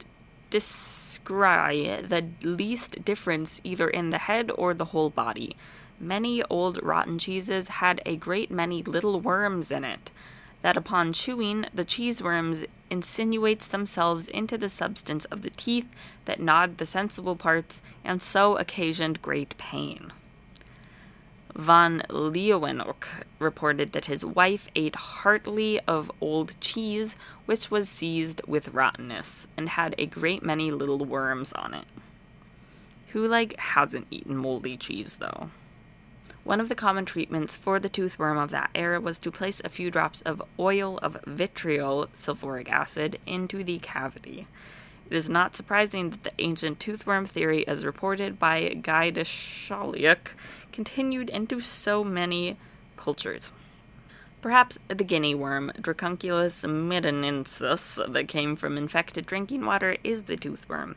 descry 0.50 2.00
the 2.02 2.26
least 2.42 3.04
difference 3.04 3.60
either 3.64 3.88
in 3.88 4.10
the 4.10 4.18
head 4.18 4.50
or 4.54 4.74
the 4.74 4.86
whole 4.86 5.10
body. 5.10 5.56
Many 5.98 6.42
old 6.44 6.82
rotten 6.82 7.18
cheeses 7.18 7.68
had 7.68 8.00
a 8.04 8.16
great 8.16 8.50
many 8.50 8.82
little 8.82 9.20
worms 9.20 9.72
in 9.72 9.84
it, 9.84 10.10
that 10.62 10.76
upon 10.76 11.12
chewing 11.12 11.66
the 11.72 11.84
cheese 11.84 12.22
worms 12.22 12.64
insinuates 12.90 13.66
themselves 13.66 14.28
into 14.28 14.58
the 14.58 14.68
substance 14.68 15.24
of 15.26 15.42
the 15.42 15.50
teeth 15.50 15.88
that 16.26 16.40
gnawed 16.40 16.78
the 16.78 16.86
sensible 16.86 17.36
parts, 17.36 17.82
and 18.04 18.22
so 18.22 18.56
occasioned 18.56 19.22
great 19.22 19.56
pain. 19.58 20.12
Van 21.56 22.02
Leeuwenhoek 22.10 23.24
reported 23.38 23.92
that 23.92 24.04
his 24.04 24.26
wife 24.26 24.68
ate 24.76 24.94
heartily 24.94 25.80
of 25.88 26.12
old 26.20 26.54
cheese, 26.60 27.16
which 27.46 27.70
was 27.70 27.88
seized 27.88 28.42
with 28.46 28.74
rottenness, 28.74 29.46
and 29.56 29.70
had 29.70 29.94
a 29.96 30.04
great 30.04 30.42
many 30.42 30.70
little 30.70 30.98
worms 30.98 31.54
on 31.54 31.72
it. 31.72 31.86
Who, 33.12 33.26
like, 33.26 33.58
hasn't 33.58 34.06
eaten 34.10 34.36
moldy 34.36 34.76
cheese, 34.76 35.16
though? 35.16 35.48
One 36.44 36.60
of 36.60 36.68
the 36.68 36.74
common 36.74 37.06
treatments 37.06 37.56
for 37.56 37.80
the 37.80 37.88
tooth 37.88 38.18
worm 38.18 38.36
of 38.36 38.50
that 38.50 38.68
era 38.74 39.00
was 39.00 39.18
to 39.20 39.32
place 39.32 39.62
a 39.64 39.70
few 39.70 39.90
drops 39.90 40.20
of 40.22 40.42
oil 40.58 40.98
of 40.98 41.16
vitriol 41.26 42.08
sulfuric 42.12 42.68
acid 42.68 43.18
into 43.24 43.64
the 43.64 43.78
cavity. 43.78 44.46
It 45.08 45.16
is 45.16 45.28
not 45.28 45.54
surprising 45.54 46.10
that 46.10 46.24
the 46.24 46.32
ancient 46.38 46.80
toothworm 46.80 47.26
theory, 47.26 47.66
as 47.68 47.84
reported 47.84 48.38
by 48.38 48.70
Guy 48.70 49.10
de 49.10 49.22
Chauliac, 49.22 50.34
continued 50.72 51.30
into 51.30 51.60
so 51.60 52.02
many 52.02 52.56
cultures. 52.96 53.52
Perhaps 54.42 54.78
the 54.88 55.04
guinea 55.04 55.34
worm, 55.34 55.70
Dracunculus 55.80 56.64
medinensis, 56.64 58.12
that 58.12 58.28
came 58.28 58.56
from 58.56 58.76
infected 58.76 59.26
drinking 59.26 59.64
water, 59.64 59.96
is 60.02 60.24
the 60.24 60.36
toothworm. 60.36 60.96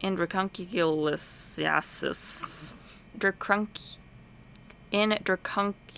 In 0.00 0.16
Dracunculiasis, 0.16 2.72
Dracunc- 3.18 3.98
in 4.90 5.10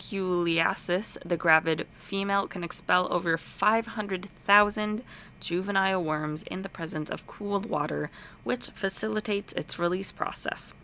Dracunculiasis, 0.02 1.18
the 1.24 1.36
gravid 1.36 1.86
female 1.98 2.46
can 2.48 2.64
expel 2.64 3.06
over 3.12 3.36
500,000 3.36 5.04
juvenile 5.40 6.02
worms 6.02 6.42
in 6.44 6.62
the 6.62 6.68
presence 6.68 7.10
of 7.10 7.26
cooled 7.26 7.66
water, 7.66 8.10
which 8.42 8.70
facilitates 8.70 9.52
its 9.52 9.78
release 9.78 10.10
process. 10.10 10.74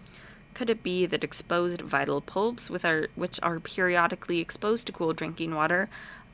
Could 0.55 0.71
it 0.71 0.83
be 0.83 1.07
that 1.07 1.25
exposed 1.25 1.81
vital 1.81 2.21
pulps, 2.21 2.71
our, 2.85 3.09
which 3.15 3.39
are 3.43 3.61
periodically 3.61 4.41
exposed 4.41 4.87
to 4.87 4.93
cool 4.93 5.13
drinking 5.13 5.55
water, 5.55 5.89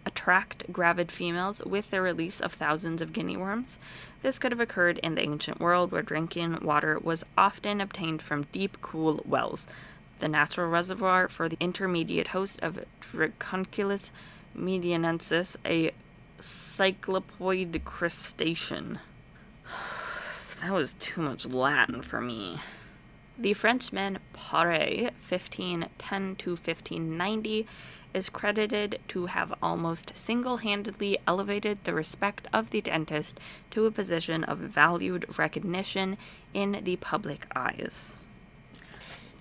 attract 0.06 0.70
gravid 0.70 1.10
females 1.10 1.62
with 1.64 1.90
the 1.90 2.00
release 2.02 2.40
of 2.40 2.52
thousands 2.52 3.00
of 3.00 3.12
guinea 3.12 3.36
worms? 3.36 3.78
This 4.22 4.38
could 4.38 4.52
have 4.52 4.60
occurred 4.60 4.98
in 4.98 5.14
the 5.14 5.22
ancient 5.22 5.60
world 5.60 5.90
where 5.90 6.02
drinking 6.02 6.58
water 6.62 6.98
was 6.98 7.24
often 7.36 7.80
obtained 7.80 8.22
from 8.22 8.46
deep, 8.52 8.78
cool 8.80 9.22
wells 9.24 9.66
the 10.14 10.28
natural 10.28 10.68
reservoir 10.68 11.28
for 11.28 11.48
the 11.48 11.56
intermediate 11.60 12.28
host 12.28 12.60
of 12.62 12.84
Dracunculus 13.00 14.10
medianensis, 14.56 15.56
a 15.64 15.92
cyclopoid 16.40 17.84
crustacean. 17.84 18.98
that 20.60 20.72
was 20.72 20.94
too 20.94 21.22
much 21.22 21.46
Latin 21.46 22.02
for 22.02 22.20
me. 22.20 22.58
The 23.36 23.54
Frenchman 23.54 24.20
Paré, 24.32 25.10
1510 25.28 26.36
to 26.36 26.50
1590, 26.50 27.66
is 28.14 28.28
credited 28.28 29.00
to 29.08 29.26
have 29.26 29.52
almost 29.60 30.16
single 30.16 30.58
handedly 30.58 31.18
elevated 31.26 31.82
the 31.82 31.92
respect 31.92 32.46
of 32.52 32.70
the 32.70 32.80
dentist 32.80 33.40
to 33.72 33.86
a 33.86 33.90
position 33.90 34.44
of 34.44 34.58
valued 34.58 35.26
recognition 35.36 36.16
in 36.54 36.80
the 36.84 36.94
public 36.96 37.46
eyes. 37.56 38.26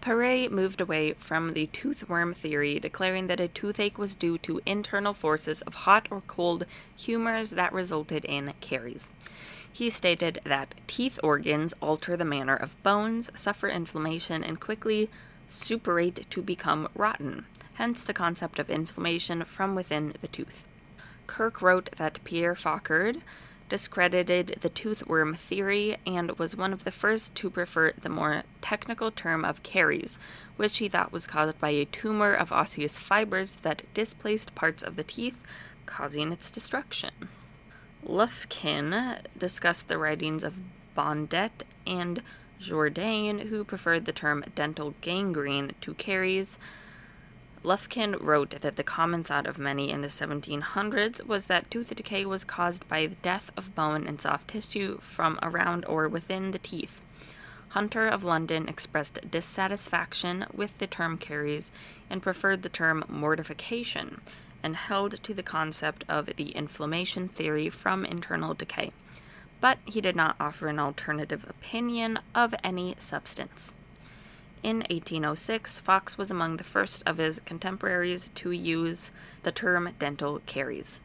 Paré 0.04 0.52
moved 0.52 0.82
away 0.82 1.14
from 1.14 1.54
the 1.54 1.68
toothworm 1.68 2.34
theory, 2.34 2.78
declaring 2.78 3.28
that 3.28 3.40
a 3.40 3.48
toothache 3.48 3.98
was 3.98 4.18
due 4.18 4.38
to 4.40 4.60
internal 4.66 5.14
forces 5.14 5.62
of 5.62 5.76
hot 5.76 6.10
or 6.12 6.20
cold 6.28 6.66
humors 6.94 7.52
that 7.52 7.72
resulted 7.72 8.26
in 8.26 8.52
caries. 8.60 9.10
He 9.72 9.90
stated 9.90 10.42
that 10.44 10.76
teeth 10.88 11.18
organs 11.24 11.74
alter 11.82 12.18
the 12.18 12.26
manner 12.26 12.56
of 12.58 12.82
bones, 12.84 13.32
suffer 13.34 13.70
inflammation, 13.70 14.44
and 14.44 14.60
quickly 14.60 15.10
suppurate 15.48 16.30
to 16.30 16.42
become 16.42 16.90
rotten, 16.96 17.46
hence 17.76 18.04
the 18.04 18.14
concept 18.14 18.60
of 18.60 18.70
inflammation 18.70 19.46
from 19.46 19.74
within 19.74 20.16
the 20.20 20.28
tooth. 20.28 20.66
Kirk 21.28 21.62
wrote 21.62 21.92
that 21.96 22.20
Pierre 22.26 22.56
Fauchard 22.56 23.20
discredited 23.70 24.58
the 24.62 24.70
toothworm 24.70 25.34
theory 25.34 25.98
and 26.06 26.38
was 26.38 26.56
one 26.56 26.74
of 26.74 26.84
the 26.84 26.92
first 26.92 27.36
to 27.36 27.50
prefer 27.50 27.94
the 28.02 28.10
more 28.10 28.44
technical 28.62 29.12
term 29.12 29.44
of 29.44 29.64
caries, 29.64 30.20
which 30.58 30.78
he 30.78 30.90
thought 30.90 31.12
was 31.12 31.28
caused 31.28 31.60
by 31.60 31.70
a 31.70 31.86
tumor 31.86 32.34
of 32.34 32.52
osseous 32.52 32.98
fibers 32.98 33.56
that 33.56 33.84
displaced 33.94 34.56
parts 34.56 34.84
of 34.84 34.96
the 34.96 35.04
teeth, 35.04 35.44
causing 35.86 36.32
its 36.32 36.52
destruction. 36.52 37.12
Lufkin 38.06 39.20
discussed 39.38 39.88
the 39.88 39.98
writings 39.98 40.44
of 40.44 40.56
Bourdet 40.96 41.64
and 41.88 42.22
Jourdain, 42.60 43.48
who 43.48 43.64
preferred 43.64 44.06
the 44.06 44.14
term 44.14 44.44
dental 44.56 44.94
gangrene 45.02 45.72
to 45.82 45.94
caries. 45.96 46.60
Lufkin 47.64 48.18
wrote 48.20 48.60
that 48.62 48.76
the 48.76 48.84
common 48.84 49.24
thought 49.24 49.48
of 49.48 49.58
many 49.58 49.90
in 49.90 50.02
the 50.02 50.10
1700s 50.10 51.26
was 51.26 51.46
that 51.46 51.72
tooth 51.72 51.96
decay 51.96 52.26
was 52.26 52.44
caused 52.44 52.88
by 52.90 53.06
the 53.08 53.16
death 53.16 53.52
of 53.56 53.74
bone 53.74 54.06
and 54.06 54.20
soft 54.20 54.50
tissue 54.50 54.98
from 55.00 55.40
around 55.42 55.86
or 55.86 56.10
within 56.10 56.52
the 56.52 56.60
teeth. 56.60 57.02
Hunter 57.70 58.08
of 58.08 58.24
London 58.24 58.68
expressed 58.68 59.32
dissatisfaction 59.32 60.46
with 60.54 60.78
the 60.78 60.88
term 60.88 61.18
caries 61.18 61.72
and 62.10 62.22
preferred 62.22 62.64
the 62.64 62.70
term 62.70 63.06
mortification, 63.08 64.20
and 64.62 64.76
held 64.76 65.24
to 65.24 65.34
the 65.34 65.42
concept 65.42 66.04
of 66.08 66.36
the 66.36 66.52
inflammation 66.52 67.28
theory 67.28 67.70
from 67.70 68.06
internal 68.06 68.54
decay, 68.54 68.92
but 69.62 69.78
he 69.86 70.02
did 70.02 70.16
not 70.16 70.36
offer 70.40 70.68
an 70.68 70.80
alternative 70.80 71.46
opinion 71.50 72.20
of 72.36 72.54
any 72.64 72.94
substance. 72.98 73.74
In 74.64 74.78
1806, 74.78 75.80
Fox 75.80 76.18
was 76.18 76.32
among 76.32 76.56
the 76.56 76.64
first 76.64 77.04
of 77.06 77.18
his 77.18 77.42
contemporaries 77.46 78.30
to 78.36 78.52
use 78.52 79.12
the 79.42 79.52
term 79.52 79.90
dental 80.00 80.42
caries. 80.46 81.02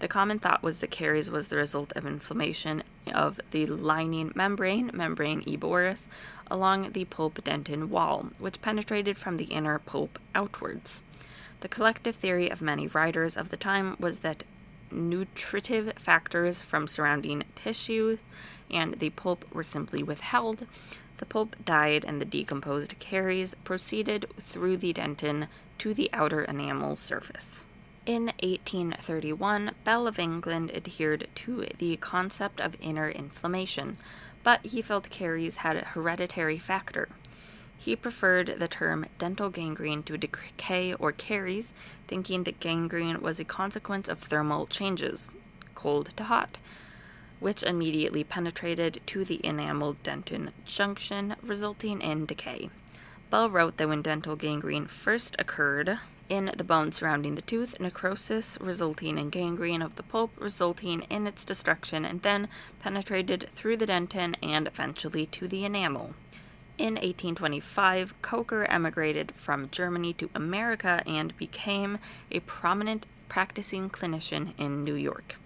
The 0.00 0.08
common 0.08 0.38
thought 0.38 0.62
was 0.62 0.78
that 0.78 0.90
caries 0.90 1.30
was 1.30 1.48
the 1.48 1.56
result 1.56 1.94
of 1.96 2.04
inflammation 2.04 2.82
of 3.12 3.40
the 3.52 3.64
lining 3.64 4.32
membrane, 4.34 4.90
membrana 4.90 5.46
eboris, 5.46 6.08
along 6.50 6.92
the 6.92 7.06
pulp 7.06 7.42
dentin 7.42 7.88
wall, 7.88 8.28
which 8.38 8.60
penetrated 8.60 9.16
from 9.16 9.38
the 9.38 9.44
inner 9.44 9.78
pulp 9.78 10.18
outwards. 10.34 11.02
The 11.60 11.68
collective 11.68 12.16
theory 12.16 12.50
of 12.50 12.60
many 12.60 12.86
writers 12.86 13.34
of 13.34 13.48
the 13.48 13.56
time 13.56 13.96
was 13.98 14.18
that 14.18 14.44
nutritive 14.90 15.92
factors 15.94 16.60
from 16.60 16.86
surrounding 16.86 17.44
tissues 17.54 18.20
and 18.70 18.94
the 18.94 19.10
pulp 19.10 19.44
were 19.54 19.62
simply 19.62 20.02
withheld. 20.02 20.66
The 21.20 21.26
pulp 21.26 21.54
died, 21.66 22.06
and 22.06 22.18
the 22.18 22.24
decomposed 22.24 22.98
caries 22.98 23.54
proceeded 23.62 24.24
through 24.38 24.78
the 24.78 24.94
dentin 24.94 25.48
to 25.76 25.92
the 25.92 26.08
outer 26.14 26.44
enamel 26.44 26.96
surface. 26.96 27.66
In 28.06 28.32
1831, 28.42 29.72
Bell 29.84 30.06
of 30.06 30.18
England 30.18 30.70
adhered 30.74 31.28
to 31.34 31.66
the 31.76 31.98
concept 31.98 32.58
of 32.58 32.74
inner 32.80 33.10
inflammation, 33.10 33.98
but 34.42 34.64
he 34.64 34.80
felt 34.80 35.10
caries 35.10 35.58
had 35.58 35.76
a 35.76 35.84
hereditary 35.84 36.58
factor. 36.58 37.10
He 37.76 37.94
preferred 37.96 38.58
the 38.58 38.68
term 38.68 39.04
dental 39.18 39.50
gangrene 39.50 40.02
to 40.04 40.16
decay 40.16 40.94
or 40.94 41.12
caries, 41.12 41.74
thinking 42.08 42.44
that 42.44 42.60
gangrene 42.60 43.20
was 43.20 43.38
a 43.38 43.44
consequence 43.44 44.08
of 44.08 44.20
thermal 44.20 44.66
changes, 44.66 45.34
cold 45.74 46.16
to 46.16 46.24
hot, 46.24 46.56
which 47.40 47.62
immediately 47.62 48.22
penetrated 48.22 49.00
to 49.06 49.24
the 49.24 49.40
enamel 49.44 49.96
dentin 50.04 50.50
junction, 50.64 51.34
resulting 51.42 52.00
in 52.00 52.26
decay. 52.26 52.70
Bell 53.30 53.50
wrote 53.50 53.76
that 53.76 53.88
when 53.88 54.02
dental 54.02 54.36
gangrene 54.36 54.86
first 54.86 55.36
occurred 55.38 55.98
in 56.28 56.52
the 56.56 56.64
bone 56.64 56.92
surrounding 56.92 57.34
the 57.34 57.42
tooth, 57.42 57.78
necrosis 57.80 58.56
resulting 58.60 59.18
in 59.18 59.30
gangrene 59.30 59.82
of 59.82 59.96
the 59.96 60.02
pulp, 60.04 60.30
resulting 60.38 61.02
in 61.10 61.26
its 61.26 61.44
destruction, 61.44 62.04
and 62.04 62.22
then 62.22 62.48
penetrated 62.80 63.48
through 63.52 63.76
the 63.76 63.86
dentin 63.86 64.36
and 64.42 64.68
eventually 64.68 65.26
to 65.26 65.48
the 65.48 65.64
enamel. 65.64 66.14
In 66.78 66.94
1825, 66.94 68.14
Koecker 68.22 68.64
emigrated 68.70 69.32
from 69.36 69.68
Germany 69.70 70.12
to 70.14 70.30
America 70.34 71.02
and 71.04 71.36
became 71.36 71.98
a 72.30 72.40
prominent 72.40 73.06
practicing 73.28 73.90
clinician 73.90 74.54
in 74.56 74.82
New 74.82 74.94
York. 74.94 75.36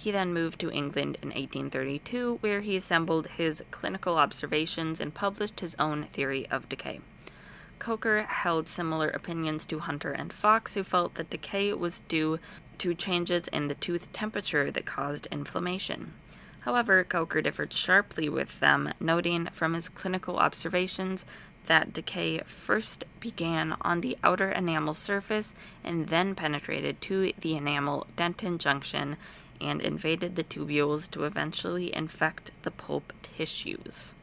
He 0.00 0.12
then 0.12 0.32
moved 0.32 0.60
to 0.60 0.70
England 0.70 1.16
in 1.20 1.30
1832, 1.30 2.36
where 2.36 2.60
he 2.60 2.76
assembled 2.76 3.26
his 3.26 3.64
clinical 3.72 4.16
observations 4.16 5.00
and 5.00 5.12
published 5.12 5.58
his 5.58 5.74
own 5.76 6.04
theory 6.04 6.46
of 6.52 6.68
decay. 6.68 7.00
Koecker 7.80 8.24
held 8.24 8.68
similar 8.68 9.08
opinions 9.08 9.64
to 9.66 9.80
Hunter 9.80 10.12
and 10.12 10.32
Fox, 10.32 10.74
who 10.74 10.84
felt 10.84 11.14
that 11.14 11.30
decay 11.30 11.72
was 11.72 12.00
due 12.06 12.38
to 12.78 12.94
changes 12.94 13.48
in 13.48 13.66
the 13.66 13.74
tooth 13.74 14.12
temperature 14.12 14.70
that 14.70 14.86
caused 14.86 15.26
inflammation. 15.32 16.12
However, 16.60 17.02
Koecker 17.02 17.42
differed 17.42 17.72
sharply 17.72 18.28
with 18.28 18.60
them, 18.60 18.92
noting 19.00 19.46
from 19.52 19.74
his 19.74 19.88
clinical 19.88 20.36
observations 20.36 21.26
that 21.66 21.92
decay 21.92 22.38
first 22.44 23.04
began 23.18 23.76
on 23.80 24.00
the 24.00 24.16
outer 24.22 24.50
enamel 24.50 24.94
surface 24.94 25.54
and 25.82 26.08
then 26.08 26.34
penetrated 26.34 27.00
to 27.02 27.32
the 27.40 27.56
enamel 27.56 28.06
dentin 28.16 28.58
junction 28.58 29.16
and 29.60 29.80
invaded 29.80 30.36
the 30.36 30.44
tubules 30.44 31.10
to 31.10 31.24
eventually 31.24 31.94
infect 31.94 32.50
the 32.62 32.70
pulp 32.70 33.12
tissues. 33.22 34.14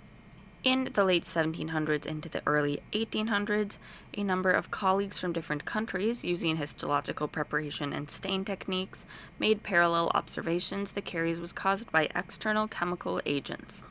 In 0.65 0.89
the 0.93 1.03
late 1.03 1.25
1700s 1.25 2.07
into 2.07 2.27
the 2.27 2.41
early 2.47 2.81
1800s, 2.91 3.77
a 4.17 4.23
number 4.23 4.49
of 4.49 4.71
colleagues 4.71 5.19
from 5.19 5.31
different 5.31 5.63
countries, 5.63 6.25
using 6.25 6.57
histological 6.57 7.27
preparation 7.27 7.93
and 7.93 8.09
stain 8.09 8.43
techniques, 8.43 9.05
made 9.37 9.61
parallel 9.61 10.09
observations 10.15 10.93
that 10.93 11.05
caries 11.05 11.39
was 11.39 11.53
caused 11.53 11.91
by 11.91 12.09
external 12.15 12.67
chemical 12.67 13.21
agents. 13.27 13.83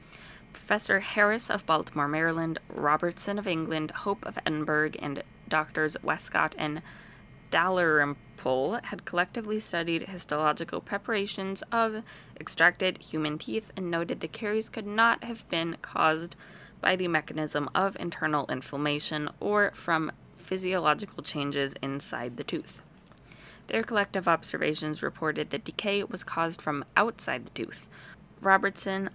Professor 0.53 0.99
Harris 0.99 1.49
of 1.49 1.65
Baltimore, 1.65 2.09
Maryland, 2.09 2.59
Robertson 2.69 3.39
of 3.39 3.47
England, 3.47 3.93
Hope 3.93 4.27
of 4.27 4.37
Edinburgh, 4.45 4.93
and 4.99 5.23
Doctors 5.49 5.97
Westcott 6.03 6.57
and 6.59 6.83
Dalrymple 7.53 8.21
had 8.85 9.07
collectively 9.07 9.59
studied 9.59 10.09
histological 10.09 10.81
preparations 10.81 11.63
of 11.73 12.03
extracted 12.39 12.99
human 12.99 13.39
teeth 13.39 13.73
and 13.75 13.91
noted 13.91 14.21
the 14.21 14.29
caries 14.29 14.69
could 14.69 14.87
not 14.87 15.25
have 15.25 15.49
been 15.49 15.77
caused 15.81 16.37
by 16.81 16.95
the 16.95 17.09
mechanism 17.09 17.71
of 17.75 17.97
internal 17.99 18.47
inflammation 18.49 19.31
or 19.41 19.71
from 19.73 20.13
physiological 20.37 21.23
changes 21.23 21.75
inside 21.81 22.37
the 22.37 22.45
tooth. 22.45 22.83
Their 23.69 23.83
collective 23.83 24.29
observations 24.29 25.03
reported 25.03 25.49
that 25.49 25.65
decay 25.65 26.05
was 26.05 26.23
caused 26.23 26.61
from 26.61 26.85
outside 26.99 27.47
the 27.47 27.51
tooth. 27.53 27.89
Robertson 28.43 29.09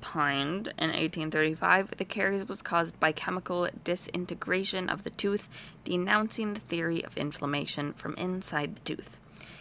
opined 0.00 0.68
in 0.78 0.90
1835 0.90 1.96
the 1.96 2.04
caries 2.04 2.46
was 2.48 2.62
caused 2.62 2.98
by 3.00 3.12
chemical 3.12 3.68
disintegration 3.84 4.88
of 4.88 5.04
the 5.04 5.10
tooth, 5.10 5.48
denouncing 5.84 6.54
the 6.54 6.60
theory 6.60 7.04
of 7.04 7.16
inflammation 7.16 7.92
from 7.94 8.14
inside 8.14 8.76
the 8.76 8.80
tooth. 8.80 9.20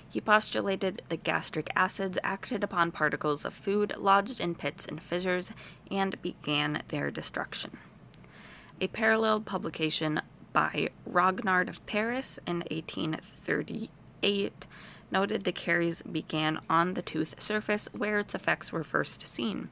He 0.10 0.22
postulated 0.22 1.02
that 1.10 1.24
gastric 1.24 1.70
acids 1.76 2.18
acted 2.24 2.64
upon 2.64 2.92
particles 2.92 3.44
of 3.46 3.54
food 3.54 3.94
lodged 3.98 4.40
in 4.40 4.56
pits 4.56 4.86
and 4.86 5.02
fissures 5.02 5.52
and 5.92 6.22
began 6.22 6.82
their 6.88 7.12
destruction. 7.12 7.78
A 8.80 8.88
parallel 8.88 9.42
publication 9.42 10.22
by 10.54 10.90
Rognard 11.10 11.68
of 11.68 11.86
Paris 11.86 12.40
in 12.48 12.60
1838 12.72 14.66
noted 15.12 15.44
the 15.44 15.52
caries 15.52 16.02
began 16.04 16.60
on 16.70 16.94
the 16.94 17.02
tooth 17.02 17.42
surface 17.42 17.90
where 17.94 18.20
its 18.20 18.36
effects 18.36 18.72
were 18.72 18.84
first 18.84 19.22
seen. 19.22 19.70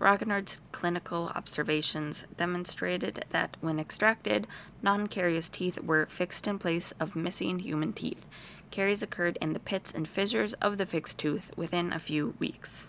Rognard's 0.00 0.62
clinical 0.72 1.30
observations 1.36 2.26
demonstrated 2.34 3.26
that 3.30 3.58
when 3.60 3.78
extracted, 3.78 4.46
non 4.82 5.06
carious 5.06 5.50
teeth 5.50 5.78
were 5.78 6.06
fixed 6.06 6.48
in 6.48 6.58
place 6.58 6.92
of 6.98 7.14
missing 7.14 7.58
human 7.58 7.92
teeth, 7.92 8.26
caries 8.70 9.02
occurred 9.02 9.36
in 9.42 9.52
the 9.52 9.60
pits 9.60 9.92
and 9.92 10.08
fissures 10.08 10.54
of 10.54 10.78
the 10.78 10.86
fixed 10.86 11.18
tooth 11.18 11.50
within 11.54 11.92
a 11.92 11.98
few 11.98 12.34
weeks. 12.38 12.88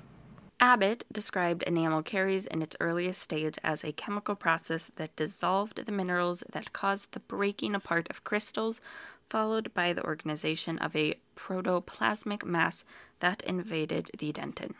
Abbott 0.61 1.03
described 1.11 1.63
enamel 1.63 2.01
caries 2.01 2.45
in 2.45 2.61
its 2.61 2.77
earliest 2.79 3.21
stage 3.21 3.57
as 3.61 3.83
a 3.83 3.91
chemical 3.91 4.35
process 4.35 4.89
that 4.95 5.15
dissolved 5.17 5.85
the 5.85 5.91
minerals 5.91 6.45
that 6.53 6.71
caused 6.71 7.11
the 7.11 7.19
breaking 7.19 7.75
apart 7.75 8.07
of 8.09 8.23
crystals, 8.23 8.79
followed 9.27 9.73
by 9.73 9.91
the 9.91 10.05
organization 10.05 10.77
of 10.77 10.95
a 10.95 11.15
protoplasmic 11.35 12.45
mass 12.45 12.85
that 13.19 13.41
invaded 13.41 14.11
the 14.17 14.31
dentin. 14.31 14.75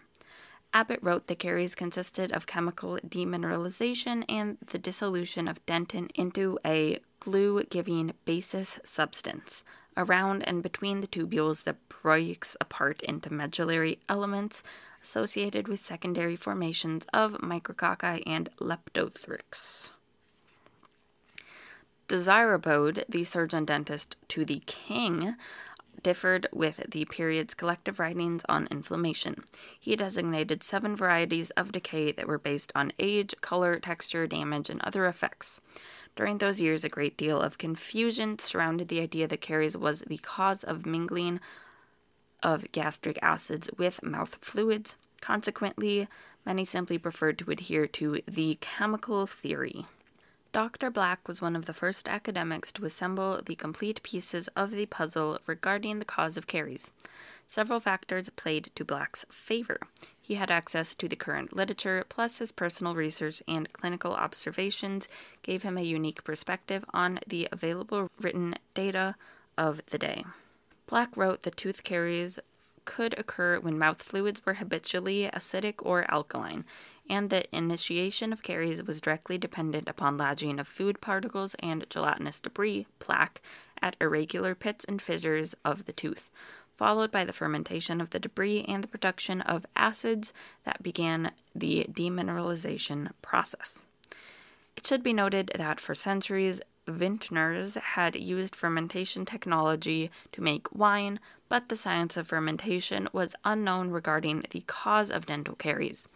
Abbott 0.74 1.00
wrote 1.02 1.28
the 1.28 1.36
caries 1.36 1.76
consisted 1.76 2.32
of 2.32 2.48
chemical 2.48 2.98
demineralization 3.06 4.24
and 4.30 4.58
the 4.66 4.80
dissolution 4.80 5.48
of 5.48 5.66
dentin 5.66 6.10
into 6.16 6.58
a 6.66 7.00
glue 7.20 7.64
giving 7.64 8.14
basis 8.24 8.80
substance 8.84 9.64
around 9.98 10.42
and 10.44 10.64
between 10.64 11.02
the 11.02 11.08
tubules 11.08 11.64
that 11.64 11.90
breaks 11.90 12.56
apart 12.62 13.02
into 13.02 13.34
medullary 13.34 14.00
elements 14.08 14.64
associated 15.04 15.68
with 15.68 15.84
secondary 15.84 16.36
formations 16.36 17.06
of 17.14 17.34
micrococci 17.34 18.24
and 18.26 18.50
leptothrix. 18.60 19.92
Desirabode, 22.08 23.06
the 23.08 23.24
surgeon 23.24 23.64
dentist 23.64 24.18
to 24.28 24.44
the 24.44 24.62
king, 24.66 25.36
differed 26.04 26.48
with 26.52 26.78
the 26.90 27.06
period's 27.06 27.54
collective 27.54 28.00
writings 28.00 28.44
on 28.50 28.68
inflammation. 28.72 29.44
He 29.80 29.96
designated 29.96 30.64
seven 30.64 30.96
varieties 30.96 31.50
of 31.52 31.72
decay 31.72 32.12
that 32.12 32.28
were 32.28 32.38
based 32.38 32.72
on 32.76 32.94
age, 33.00 33.36
color, 33.42 33.80
texture, 33.80 34.28
damage, 34.28 34.70
and 34.70 34.82
other 34.82 35.06
effects. 35.06 35.62
During 36.16 36.38
those 36.38 36.62
years, 36.62 36.84
a 36.84 36.90
great 36.90 37.18
deal 37.18 37.42
of 37.42 37.58
confusion 37.58 38.40
surrounded 38.40 38.88
the 38.88 39.00
idea 39.00 39.28
that 39.28 39.42
caries 39.42 39.78
was 39.78 40.02
the 40.02 40.18
cause 40.18 40.64
of 40.64 40.86
mingling 40.86 41.40
of 42.44 42.72
gastric 42.72 43.20
acids 43.22 43.70
with 43.78 44.04
mouth 44.04 44.36
fluids. 44.42 44.98
Consequently, 45.22 46.08
many 46.46 46.66
simply 46.66 46.98
preferred 46.98 47.38
to 47.40 47.52
adhere 47.52 47.88
to 47.88 48.20
the 48.28 48.58
chemical 48.60 49.26
theory. 49.28 49.86
Dr. 50.54 50.92
Black 50.92 51.30
was 51.30 51.42
one 51.42 51.56
of 51.56 51.66
the 51.66 51.74
first 51.74 52.10
academics 52.10 52.74
to 52.74 52.84
assemble 52.84 53.40
the 53.46 53.56
complete 53.56 54.04
pieces 54.04 54.50
of 54.50 54.72
the 54.72 54.86
puzzle 54.86 55.40
regarding 55.48 56.00
the 56.00 56.06
cause 56.06 56.36
of 56.36 56.46
caries. 56.46 56.92
Several 57.48 57.80
factors 57.80 58.30
played 58.32 58.70
to 58.76 58.84
Black's 58.84 59.26
favor. 59.30 59.80
He 60.22 60.36
had 60.36 60.52
access 60.52 60.94
to 60.96 61.08
the 61.08 61.16
current 61.16 61.56
literature, 61.56 62.06
plus 62.10 62.40
his 62.40 62.52
personal 62.52 62.96
research 62.96 63.42
and 63.48 63.72
clinical 63.72 64.14
observations 64.14 65.08
gave 65.42 65.64
him 65.64 65.78
a 65.78 65.84
unique 65.84 66.24
perspective 66.26 66.84
on 66.94 67.20
the 67.26 67.48
available 67.50 68.10
written 68.20 68.56
data 68.74 69.16
of 69.58 69.82
the 69.86 69.98
day. 69.98 70.26
Black 70.86 71.16
wrote 71.16 71.44
that 71.44 71.56
tooth 71.56 71.82
caries 71.84 72.40
could 72.84 73.18
occur 73.18 73.60
when 73.60 73.78
mouth 73.78 74.02
fluids 74.02 74.46
were 74.46 74.56
habitually 74.56 75.30
acidic 75.34 75.76
or 75.80 76.10
alkaline, 76.12 76.66
and 77.12 77.30
that 77.30 77.48
initiation 77.52 78.32
of 78.32 78.42
caries 78.42 78.82
was 78.82 79.02
directly 79.02 79.38
dependent 79.38 79.90
upon 79.90 80.16
lodging 80.16 80.62
of 80.62 80.68
food 80.68 81.02
particles 81.02 81.58
and 81.60 81.86
gelatinous 81.90 82.40
debris, 82.40 82.88
plaque, 83.00 83.42
at 83.82 83.98
irregular 84.00 84.56
pits 84.56 84.86
and 84.86 85.02
fissures 85.02 85.54
of 85.66 85.86
the 85.86 85.92
tooth, 85.92 86.32
followed 86.78 87.12
by 87.12 87.26
the 87.26 87.34
fermentation 87.34 88.00
of 88.00 88.12
the 88.12 88.20
debris 88.20 88.64
and 88.66 88.82
the 88.82 88.88
production 88.88 89.42
of 89.42 89.66
acids 89.76 90.32
that 90.64 90.82
began 90.82 91.32
the 91.54 91.86
demineralization 91.92 93.12
process. 93.22 93.84
It 94.78 94.88
should 94.88 95.04
be 95.04 95.12
noted 95.12 95.52
that 95.56 95.82
for 95.82 95.94
centuries, 95.94 96.62
vintners 96.88 97.76
had 97.76 98.16
used 98.16 98.56
fermentation 98.56 99.26
technology 99.26 100.10
to 100.32 100.42
make 100.42 100.74
wine, 100.74 101.20
but 101.50 101.68
the 101.68 101.76
science 101.76 102.16
of 102.16 102.28
fermentation 102.28 103.10
was 103.12 103.36
unknown 103.44 103.90
regarding 103.92 104.46
the 104.52 104.62
cause 104.62 105.12
of 105.12 105.26
dental 105.26 105.56
caries. 105.56 106.08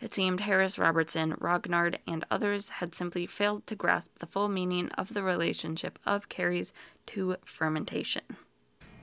It 0.00 0.14
seemed 0.14 0.40
Harris, 0.40 0.78
Robertson, 0.78 1.34
Rognard, 1.34 1.98
and 2.06 2.24
others 2.30 2.70
had 2.70 2.94
simply 2.94 3.26
failed 3.26 3.66
to 3.66 3.76
grasp 3.76 4.18
the 4.18 4.26
full 4.26 4.48
meaning 4.48 4.88
of 4.96 5.12
the 5.12 5.22
relationship 5.22 5.98
of 6.06 6.28
caries 6.28 6.72
to 7.06 7.36
fermentation. 7.44 8.22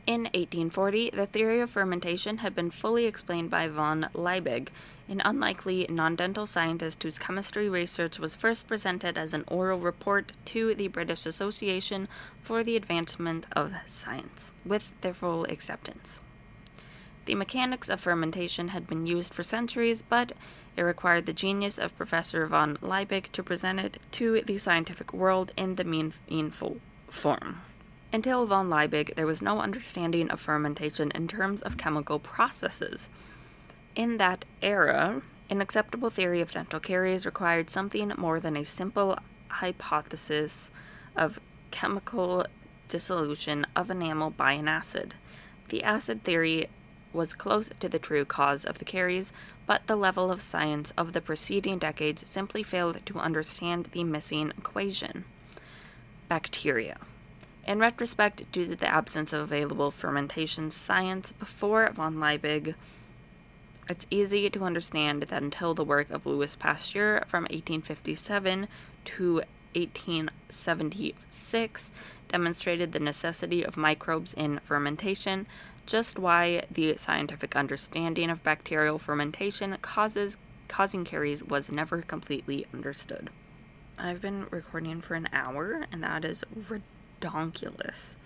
In 0.07 0.21
1840, 0.21 1.09
the 1.09 1.25
theory 1.25 1.59
of 1.59 1.69
fermentation 1.69 2.37
had 2.37 2.55
been 2.55 2.71
fully 2.71 3.05
explained 3.05 3.49
by 3.49 3.67
von 3.67 4.07
Liebig, 4.13 4.69
an 5.09 5.21
unlikely 5.25 5.85
non 5.89 6.15
dental 6.15 6.45
scientist 6.45 7.03
whose 7.03 7.19
chemistry 7.19 7.67
research 7.67 8.17
was 8.17 8.33
first 8.33 8.69
presented 8.69 9.17
as 9.17 9.33
an 9.33 9.43
oral 9.49 9.79
report 9.79 10.31
to 10.45 10.73
the 10.73 10.87
British 10.87 11.25
Association 11.25 12.07
for 12.41 12.63
the 12.63 12.77
Advancement 12.77 13.47
of 13.51 13.73
Science, 13.85 14.53
with 14.65 14.95
their 15.01 15.13
full 15.13 15.43
acceptance. 15.45 16.23
The 17.27 17.35
mechanics 17.35 17.89
of 17.89 17.99
fermentation 17.99 18.69
had 18.69 18.87
been 18.87 19.05
used 19.05 19.33
for 19.33 19.43
centuries, 19.43 20.01
but 20.01 20.31
it 20.77 20.81
required 20.81 21.25
the 21.25 21.33
genius 21.33 21.77
of 21.77 21.97
Professor 21.97 22.47
von 22.47 22.77
Liebig 22.77 23.33
to 23.33 23.43
present 23.43 23.81
it 23.81 23.97
to 24.11 24.41
the 24.43 24.57
scientific 24.57 25.11
world 25.11 25.51
in 25.57 25.75
the 25.75 25.83
meaningful 25.83 26.77
form. 27.09 27.63
Until 28.13 28.45
von 28.45 28.69
Liebig, 28.69 29.15
there 29.15 29.25
was 29.25 29.41
no 29.41 29.59
understanding 29.59 30.29
of 30.29 30.39
fermentation 30.39 31.11
in 31.11 31.27
terms 31.27 31.61
of 31.61 31.75
chemical 31.75 32.17
processes. 32.17 33.09
In 33.93 34.15
that 34.15 34.45
era, 34.61 35.21
an 35.49 35.59
acceptable 35.59 36.09
theory 36.09 36.39
of 36.39 36.51
dental 36.51 36.79
caries 36.79 37.25
required 37.25 37.69
something 37.69 38.13
more 38.15 38.39
than 38.39 38.55
a 38.55 38.63
simple 38.63 39.19
hypothesis 39.49 40.71
of 41.13 41.41
chemical 41.71 42.45
dissolution 42.87 43.67
of 43.75 43.91
enamel 43.91 44.29
by 44.29 44.53
an 44.53 44.69
acid. 44.69 45.15
The 45.67 45.83
acid 45.83 46.23
theory 46.23 46.69
was 47.17 47.33
close 47.33 47.69
to 47.79 47.89
the 47.89 47.99
true 47.99 48.23
cause 48.23 48.63
of 48.63 48.79
the 48.79 48.85
caries, 48.85 49.33
but 49.65 49.85
the 49.87 49.97
level 49.97 50.31
of 50.31 50.41
science 50.41 50.93
of 50.97 51.11
the 51.11 51.19
preceding 51.19 51.79
decades 51.79 52.29
simply 52.29 52.63
failed 52.63 53.05
to 53.05 53.19
understand 53.19 53.89
the 53.91 54.05
missing 54.05 54.53
equation. 54.57 55.25
Bacteria. 56.29 56.97
In 57.65 57.79
retrospect, 57.79 58.49
due 58.53 58.67
to 58.67 58.77
the 58.77 58.87
absence 58.87 59.33
of 59.33 59.41
available 59.41 59.91
fermentation 59.91 60.71
science 60.71 61.33
before 61.33 61.91
von 61.91 62.15
Liebig, 62.15 62.75
it's 63.89 64.07
easy 64.09 64.49
to 64.49 64.63
understand 64.63 65.23
that 65.23 65.43
until 65.43 65.73
the 65.73 65.83
work 65.83 66.09
of 66.09 66.25
Louis 66.25 66.55
Pasteur 66.55 67.25
from 67.27 67.43
1857 67.43 68.69
to 69.05 69.41
1876 69.75 71.91
demonstrated 72.27 72.91
the 72.91 72.99
necessity 72.99 73.63
of 73.63 73.77
microbes 73.77 74.33
in 74.33 74.59
fermentation, 74.63 75.47
just 75.87 76.19
why 76.19 76.63
the 76.69 76.95
scientific 76.97 77.55
understanding 77.55 78.29
of 78.29 78.43
bacterial 78.43 78.99
fermentation 78.99 79.75
causes 79.81 80.37
causing 80.67 81.05
caries 81.05 81.43
was 81.43 81.71
never 81.71 82.01
completely 82.01 82.67
understood. 82.73 83.29
I've 83.97 84.21
been 84.21 84.45
recording 84.51 85.01
for 85.01 85.15
an 85.15 85.29
hour, 85.33 85.87
and 85.91 86.03
that 86.03 86.23
is 86.23 86.43
redonkulous, 86.55 88.17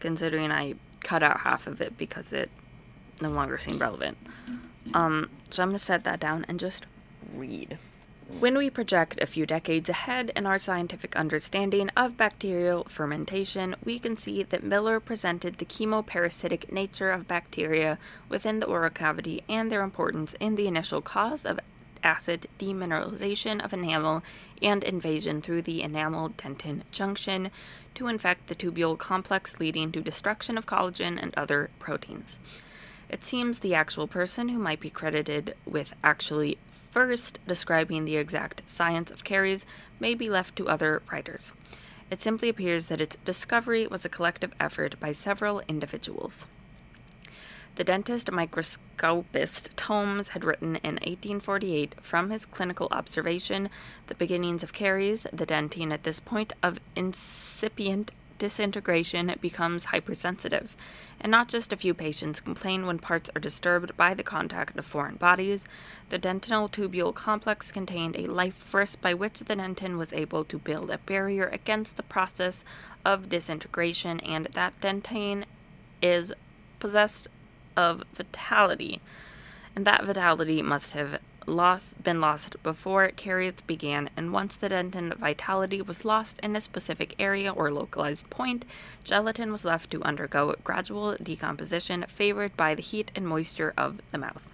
considering 0.00 0.50
I 0.50 0.74
cut 1.02 1.22
out 1.22 1.40
half 1.40 1.66
of 1.66 1.80
it 1.80 1.96
because 1.96 2.32
it 2.32 2.50
no 3.22 3.30
longer 3.30 3.56
seemed 3.58 3.80
relevant. 3.80 4.18
Um, 4.92 5.30
so 5.50 5.62
I'm 5.62 5.72
to 5.72 5.78
set 5.78 6.04
that 6.04 6.20
down 6.20 6.44
and 6.48 6.60
just 6.60 6.84
read. 7.32 7.78
When 8.26 8.56
we 8.56 8.70
project 8.70 9.20
a 9.20 9.26
few 9.26 9.44
decades 9.44 9.90
ahead 9.90 10.32
in 10.34 10.46
our 10.46 10.58
scientific 10.58 11.14
understanding 11.14 11.90
of 11.94 12.16
bacterial 12.16 12.84
fermentation, 12.84 13.76
we 13.84 13.98
can 13.98 14.16
see 14.16 14.42
that 14.42 14.64
Miller 14.64 14.98
presented 14.98 15.58
the 15.58 15.66
chemoparasitic 15.66 16.72
nature 16.72 17.10
of 17.10 17.28
bacteria 17.28 17.98
within 18.30 18.60
the 18.60 18.66
oral 18.66 18.88
cavity 18.88 19.42
and 19.46 19.70
their 19.70 19.82
importance 19.82 20.34
in 20.40 20.56
the 20.56 20.66
initial 20.66 21.02
cause 21.02 21.44
of 21.44 21.60
acid 22.02 22.46
demineralization 22.58 23.62
of 23.62 23.74
enamel 23.74 24.22
and 24.62 24.84
invasion 24.84 25.42
through 25.42 25.62
the 25.62 25.82
enamel 25.82 26.30
dentin 26.30 26.82
junction 26.90 27.50
to 27.94 28.06
infect 28.06 28.46
the 28.46 28.54
tubule 28.54 28.96
complex, 28.96 29.60
leading 29.60 29.92
to 29.92 30.00
destruction 30.00 30.56
of 30.56 30.66
collagen 30.66 31.22
and 31.22 31.34
other 31.36 31.68
proteins. 31.78 32.38
It 33.10 33.22
seems 33.22 33.58
the 33.58 33.74
actual 33.74 34.06
person 34.06 34.48
who 34.48 34.58
might 34.58 34.80
be 34.80 34.90
credited 34.90 35.54
with 35.66 35.92
actually 36.02 36.58
first 36.94 37.40
describing 37.48 38.04
the 38.04 38.16
exact 38.16 38.62
science 38.66 39.10
of 39.10 39.24
caries 39.24 39.66
may 39.98 40.14
be 40.14 40.30
left 40.30 40.54
to 40.54 40.68
other 40.68 41.02
writers. 41.10 41.52
It 42.08 42.22
simply 42.22 42.48
appears 42.48 42.86
that 42.86 43.00
its 43.00 43.16
discovery 43.24 43.84
was 43.88 44.04
a 44.04 44.08
collective 44.08 44.52
effort 44.60 45.00
by 45.00 45.10
several 45.10 45.60
individuals. 45.66 46.46
The 47.74 47.82
dentist 47.82 48.30
microscopist 48.30 49.76
Tomes 49.76 50.28
had 50.28 50.44
written 50.44 50.76
in 50.76 50.94
1848 51.02 51.96
from 52.00 52.30
his 52.30 52.46
clinical 52.46 52.86
observation 52.92 53.70
the 54.06 54.14
beginnings 54.14 54.62
of 54.62 54.72
caries. 54.72 55.26
The 55.32 55.46
dentine 55.46 55.92
at 55.92 56.04
this 56.04 56.20
point 56.20 56.52
of 56.62 56.78
incipient 56.94 58.12
disintegration 58.44 59.34
becomes 59.40 59.86
hypersensitive, 59.86 60.76
and 61.18 61.30
not 61.30 61.48
just 61.48 61.72
a 61.72 61.78
few 61.78 61.94
patients 61.94 62.42
complain 62.42 62.84
when 62.84 62.98
parts 62.98 63.30
are 63.34 63.40
disturbed 63.40 63.96
by 63.96 64.12
the 64.12 64.22
contact 64.22 64.78
of 64.78 64.84
foreign 64.84 65.14
bodies. 65.14 65.64
The 66.10 66.18
dentinal 66.18 66.68
tubule 66.68 67.14
complex 67.14 67.72
contained 67.72 68.16
a 68.18 68.26
life 68.26 68.52
force 68.52 68.96
by 68.96 69.14
which 69.14 69.40
the 69.40 69.56
dentin 69.56 69.96
was 69.96 70.12
able 70.12 70.44
to 70.44 70.58
build 70.58 70.90
a 70.90 70.98
barrier 70.98 71.46
against 71.46 71.96
the 71.96 72.02
process 72.02 72.66
of 73.02 73.30
disintegration, 73.30 74.20
and 74.20 74.44
that 74.52 74.78
dentine 74.78 75.44
is 76.02 76.30
possessed 76.80 77.28
of 77.78 78.04
vitality, 78.12 79.00
and 79.74 79.86
that 79.86 80.04
vitality 80.04 80.60
must 80.60 80.92
have 80.92 81.18
lost 81.46 82.02
been 82.02 82.20
lost 82.20 82.62
before 82.62 83.08
caries 83.08 83.60
began, 83.66 84.10
and 84.16 84.32
once 84.32 84.56
the 84.56 84.68
dentin 84.68 85.16
vitality 85.16 85.80
was 85.82 86.04
lost 86.04 86.38
in 86.42 86.56
a 86.56 86.60
specific 86.60 87.14
area 87.18 87.52
or 87.52 87.70
localized 87.70 88.28
point, 88.30 88.64
gelatin 89.02 89.52
was 89.52 89.64
left 89.64 89.90
to 89.90 90.02
undergo 90.02 90.54
gradual 90.64 91.16
decomposition 91.22 92.04
favored 92.08 92.56
by 92.56 92.74
the 92.74 92.82
heat 92.82 93.10
and 93.14 93.26
moisture 93.26 93.72
of 93.76 94.00
the 94.12 94.18
mouth. 94.18 94.52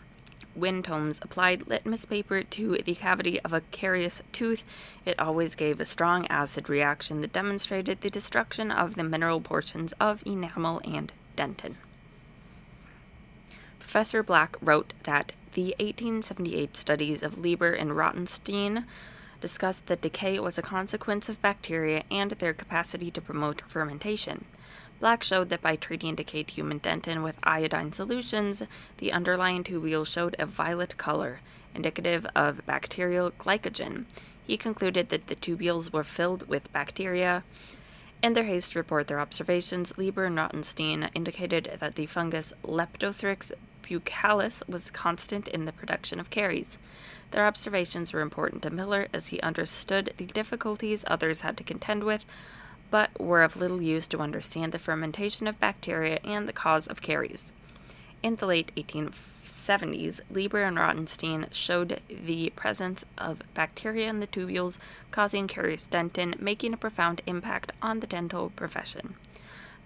When 0.54 0.82
Tomes 0.82 1.20
applied 1.22 1.68
litmus 1.68 2.06
paper 2.06 2.42
to 2.42 2.78
the 2.78 2.94
cavity 2.94 3.40
of 3.40 3.52
a 3.52 3.62
carious 3.70 4.20
tooth, 4.32 4.64
it 5.06 5.18
always 5.18 5.54
gave 5.54 5.80
a 5.80 5.84
strong 5.84 6.26
acid 6.26 6.68
reaction 6.68 7.20
that 7.20 7.32
demonstrated 7.32 8.00
the 8.00 8.10
destruction 8.10 8.70
of 8.70 8.96
the 8.96 9.04
mineral 9.04 9.40
portions 9.40 9.94
of 10.00 10.22
enamel 10.26 10.80
and 10.84 11.12
dentin. 11.36 11.76
Professor 13.90 14.22
Black 14.22 14.56
wrote 14.60 14.92
that 15.02 15.32
the 15.54 15.74
1878 15.80 16.76
studies 16.76 17.24
of 17.24 17.38
Lieber 17.38 17.72
and 17.72 17.90
Rottenstein 17.90 18.84
discussed 19.40 19.86
that 19.86 20.00
decay 20.00 20.38
was 20.38 20.56
a 20.56 20.62
consequence 20.62 21.28
of 21.28 21.42
bacteria 21.42 22.04
and 22.08 22.30
their 22.30 22.52
capacity 22.52 23.10
to 23.10 23.20
promote 23.20 23.62
fermentation. 23.62 24.44
Black 25.00 25.24
showed 25.24 25.48
that 25.48 25.60
by 25.60 25.74
treating 25.74 26.14
decayed 26.14 26.50
human 26.50 26.78
dentin 26.78 27.24
with 27.24 27.40
iodine 27.42 27.90
solutions, 27.90 28.62
the 28.98 29.10
underlying 29.10 29.64
tubules 29.64 30.06
showed 30.06 30.36
a 30.38 30.46
violet 30.46 30.96
color, 30.96 31.40
indicative 31.74 32.24
of 32.36 32.64
bacterial 32.66 33.32
glycogen. 33.32 34.04
He 34.46 34.56
concluded 34.56 35.08
that 35.08 35.26
the 35.26 35.34
tubules 35.34 35.92
were 35.92 36.04
filled 36.04 36.46
with 36.46 36.72
bacteria. 36.72 37.42
In 38.22 38.34
their 38.34 38.44
haste 38.44 38.72
to 38.72 38.78
report 38.78 39.08
their 39.08 39.18
observations, 39.18 39.98
Lieber 39.98 40.26
and 40.26 40.36
Rottenstein 40.36 41.10
indicated 41.12 41.76
that 41.80 41.96
the 41.96 42.06
fungus 42.06 42.52
Leptothrix 42.62 43.50
buccalis 43.90 44.62
was 44.68 44.90
constant 44.90 45.48
in 45.48 45.64
the 45.64 45.72
production 45.72 46.20
of 46.20 46.30
caries. 46.30 46.78
Their 47.32 47.46
observations 47.46 48.12
were 48.12 48.20
important 48.20 48.62
to 48.62 48.70
Miller 48.70 49.08
as 49.12 49.28
he 49.28 49.40
understood 49.40 50.14
the 50.16 50.26
difficulties 50.26 51.04
others 51.06 51.40
had 51.40 51.56
to 51.58 51.64
contend 51.64 52.04
with, 52.04 52.24
but 52.90 53.10
were 53.20 53.42
of 53.42 53.56
little 53.56 53.82
use 53.82 54.06
to 54.08 54.20
understand 54.20 54.72
the 54.72 54.78
fermentation 54.78 55.46
of 55.46 55.60
bacteria 55.60 56.18
and 56.24 56.48
the 56.48 56.52
cause 56.52 56.86
of 56.86 57.02
caries. 57.02 57.52
In 58.22 58.36
the 58.36 58.46
late 58.46 58.70
1870s, 58.76 60.20
Lieber 60.30 60.62
and 60.62 60.76
Rottenstein 60.76 61.46
showed 61.52 62.00
the 62.08 62.50
presence 62.50 63.06
of 63.16 63.42
bacteria 63.54 64.10
in 64.10 64.20
the 64.20 64.26
tubules 64.26 64.76
causing 65.10 65.48
carious 65.48 65.88
dentin, 65.88 66.38
making 66.38 66.74
a 66.74 66.76
profound 66.76 67.22
impact 67.26 67.72
on 67.80 68.00
the 68.00 68.06
dental 68.06 68.50
profession. 68.50 69.14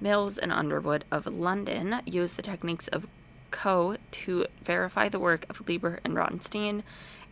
Mills 0.01 0.37
and 0.37 0.53
Underwood 0.53 1.05
of 1.13 1.27
London 1.27 2.01
used 2.05 2.37
the 2.37 2.43
techniques 2.43 2.89
of 2.89 3.07
Koch 3.55 3.99
to 4.11 4.47
verify 4.63 5.09
the 5.09 5.21
work 5.21 5.47
of 5.49 5.67
Lieber 5.69 6.01
and 6.05 6.15
Rottenstein. 6.15 6.83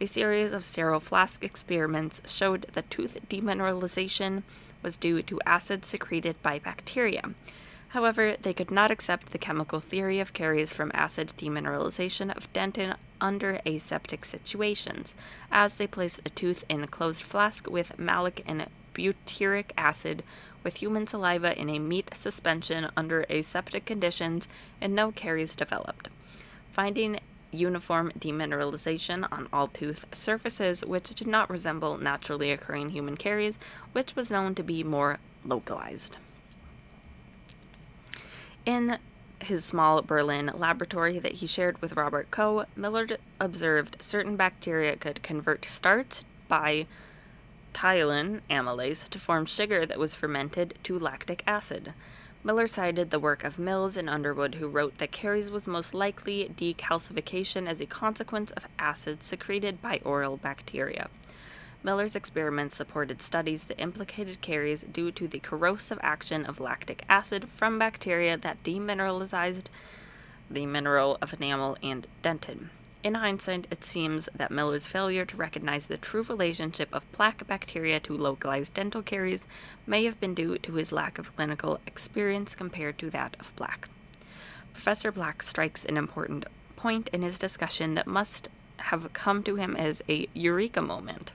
A 0.01 0.07
series 0.07 0.53
of 0.53 0.65
sterile 0.65 1.01
flask 1.01 1.43
experiments 1.43 2.23
showed 2.33 2.67
that 2.75 2.91
tooth 2.91 3.19
demineralization 3.29 4.45
was 4.83 4.97
due 4.97 5.23
to 5.23 5.41
acid 5.45 5.85
secreted 5.85 6.41
by 6.41 6.61
bacteria. 6.61 7.35
However, 7.89 8.37
they 8.41 8.55
could 8.55 8.71
not 8.71 8.93
accept 8.93 9.33
the 9.33 9.39
chemical 9.39 9.81
theory 9.81 10.21
of 10.21 10.33
caries 10.33 10.73
from 10.73 10.93
acid 10.95 11.35
demineralization 11.37 12.35
of 12.35 12.51
dentin 12.53 12.95
under 13.21 13.61
aseptic 13.67 14.25
situations, 14.25 15.17
as 15.51 15.75
they 15.75 15.89
placed 15.89 16.21
a 16.25 16.31
tooth 16.31 16.65
in 16.69 16.85
a 16.85 16.89
closed 16.89 17.23
flask 17.23 17.69
with 17.69 17.99
malic 17.99 18.45
and 18.47 18.67
butyric 18.95 19.73
acid 19.77 20.23
with 20.63 20.77
human 20.77 21.07
saliva 21.07 21.59
in 21.59 21.69
a 21.69 21.79
meat 21.79 22.11
suspension 22.15 22.91
under 22.97 23.25
aseptic 23.29 23.85
conditions, 23.85 24.49
and 24.81 24.95
no 24.95 25.13
caries 25.13 25.57
developed. 25.57 26.09
Finding 26.73 27.21
uniform 27.53 28.11
demineralization 28.19 29.27
on 29.31 29.49
all 29.53 29.67
tooth 29.67 30.07
surfaces, 30.13 30.85
which 30.85 31.15
did 31.15 31.27
not 31.27 31.51
resemble 31.51 31.99
naturally 31.99 32.51
occurring 32.51 32.91
human 32.91 33.17
caries, 33.17 33.59
which 33.93 34.17
was 34.17 34.31
known 34.31 34.55
to 34.55 34.63
be 34.63 34.83
more 34.83 35.19
localized. 35.45 36.17
In 38.65 38.99
his 39.41 39.65
small 39.65 40.03
Berlin 40.03 40.51
laboratory 40.55 41.19
that 41.19 41.33
he 41.35 41.47
shared 41.47 41.81
with 41.83 41.97
Robert 41.97 42.31
Koch, 42.31 42.69
Miller 42.77 43.07
observed 43.41 43.97
certain 44.01 44.37
bacteria 44.37 44.97
could 44.97 45.23
convert 45.23 45.65
starch 45.65 46.23
by 46.49 46.87
ptyalin 47.73 48.41
amylase 48.51 49.09
to 49.09 49.19
form 49.19 49.47
sugar 49.47 49.85
that 49.87 49.99
was 49.99 50.15
fermented 50.15 50.75
to 50.85 50.99
lactic 50.99 51.43
acid. 51.47 51.93
Miller 52.45 52.67
cited 52.67 53.11
the 53.11 53.21
work 53.21 53.45
of 53.45 53.59
Mills 53.59 53.97
and 53.97 54.11
Underwood, 54.11 54.57
who 54.57 54.67
wrote 54.67 54.99
that 54.99 55.13
caries 55.13 55.51
was 55.51 55.67
most 55.67 55.95
likely 55.95 56.49
decalcification 56.57 57.69
as 57.69 57.81
a 57.81 57.87
consequence 57.87 58.51
of 58.51 58.67
acid 58.79 59.23
secreted 59.23 59.81
by 59.81 60.01
oral 60.05 60.37
bacteria. 60.37 61.09
Miller's 61.85 62.17
experiments 62.17 62.77
supported 62.77 63.23
studies 63.23 63.65
that 63.65 63.81
implicated 63.81 64.41
caries 64.41 64.83
due 64.83 65.11
to 65.13 65.27
the 65.27 65.41
corrosive 65.41 65.99
action 66.03 66.45
of 66.45 66.61
lactic 66.61 67.05
acid 67.09 67.49
from 67.49 67.79
bacteria 67.79 68.37
that 68.37 68.63
demineralized 68.63 69.67
the 70.51 70.67
mineral 70.67 71.19
of 71.23 71.33
enamel 71.33 71.77
and 71.83 72.07
dentin. 72.23 72.69
In 73.03 73.15
hindsight, 73.15 73.67
it 73.69 73.83
seems 73.83 74.29
that 74.33 74.53
Miller's 74.53 74.87
failure 74.87 75.25
to 75.25 75.37
recognize 75.37 75.87
the 75.87 75.97
true 75.97 76.23
relationship 76.23 76.89
of 76.93 77.11
plaque 77.11 77.45
bacteria 77.49 77.99
to 77.99 78.17
localized 78.17 78.75
dental 78.75 79.03
caries 79.03 79.49
may 79.89 80.05
have 80.05 80.21
been 80.21 80.35
due 80.35 80.57
to 80.59 80.75
his 80.75 80.93
lack 80.93 81.19
of 81.19 81.35
clinical 81.35 81.81
experience 81.85 82.55
compared 82.55 82.99
to 82.99 83.11
that 83.11 83.37
of 83.41 83.55
Black. 83.57 83.89
Professor 84.73 85.11
Black 85.11 85.43
strikes 85.43 85.85
an 85.85 85.97
important 85.97 86.47
point 86.77 87.09
in 87.13 87.23
his 87.23 87.41
discussion 87.41 87.95
that 87.95 88.07
must 88.07 88.49
have 88.77 89.13
come 89.13 89.43
to 89.43 89.57
him 89.57 89.77
as 89.77 90.01
a 90.09 90.29
eureka 90.33 90.81
moment. 90.81 91.33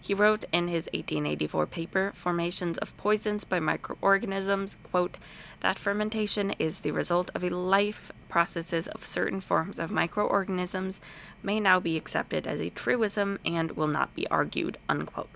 He 0.00 0.14
wrote 0.14 0.46
in 0.50 0.66
his 0.66 0.86
1884 0.94 1.66
paper, 1.66 2.12
Formations 2.14 2.76
of 2.78 2.96
Poisons 2.96 3.44
by 3.44 3.60
Microorganisms, 3.60 4.76
quote, 4.90 5.16
that 5.60 5.78
fermentation 5.78 6.50
is 6.58 6.80
the 6.80 6.90
result 6.90 7.30
of 7.36 7.44
a 7.44 7.50
life 7.50 8.10
processes 8.32 8.88
of 8.88 9.04
certain 9.04 9.40
forms 9.40 9.78
of 9.78 9.92
microorganisms 9.92 11.02
may 11.42 11.60
now 11.60 11.78
be 11.78 11.98
accepted 11.98 12.46
as 12.48 12.62
a 12.62 12.70
truism 12.70 13.38
and 13.44 13.72
will 13.72 13.86
not 13.86 14.14
be 14.14 14.26
argued, 14.28 14.78
unquote. 14.88 15.28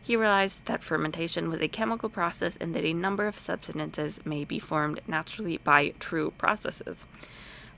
He 0.00 0.14
realized 0.14 0.66
that 0.66 0.84
fermentation 0.84 1.50
was 1.50 1.60
a 1.60 1.66
chemical 1.66 2.08
process 2.08 2.56
and 2.56 2.72
that 2.76 2.84
a 2.84 2.92
number 2.92 3.26
of 3.26 3.36
substances 3.36 4.24
may 4.24 4.44
be 4.44 4.60
formed 4.60 5.00
naturally 5.08 5.56
by 5.56 5.92
true 5.98 6.30
processes. 6.38 7.08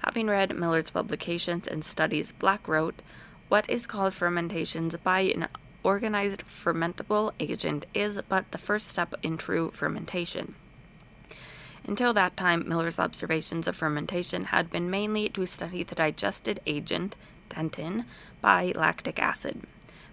Having 0.05 0.27
read 0.27 0.55
Miller's 0.55 0.91
publications 0.91 1.67
and 1.67 1.83
studies, 1.83 2.33
Black 2.33 2.69
wrote, 2.69 3.01
What 3.49 3.69
is 3.71 3.87
called 3.87 4.13
fermentations 4.13 4.95
by 4.97 5.21
an 5.21 5.49
organized 5.83 6.45
fermentable 6.47 7.33
agent 7.41 7.87
is 7.95 8.21
but 8.29 8.51
the 8.51 8.59
first 8.59 8.89
step 8.89 9.15
in 9.23 9.39
true 9.39 9.71
fermentation. 9.73 10.55
Until 11.88 12.12
that 12.12 12.37
time, 12.37 12.68
Miller's 12.68 12.98
observations 12.98 13.66
of 13.66 13.74
fermentation 13.74 14.44
had 14.44 14.70
been 14.70 14.90
mainly 14.90 15.31
to 15.31 15.46
study 15.46 15.83
the 15.83 15.94
digested 15.94 16.61
agent, 16.66 17.16
dentin, 17.48 18.05
by 18.42 18.74
lactic 18.77 19.18
acid. 19.18 19.62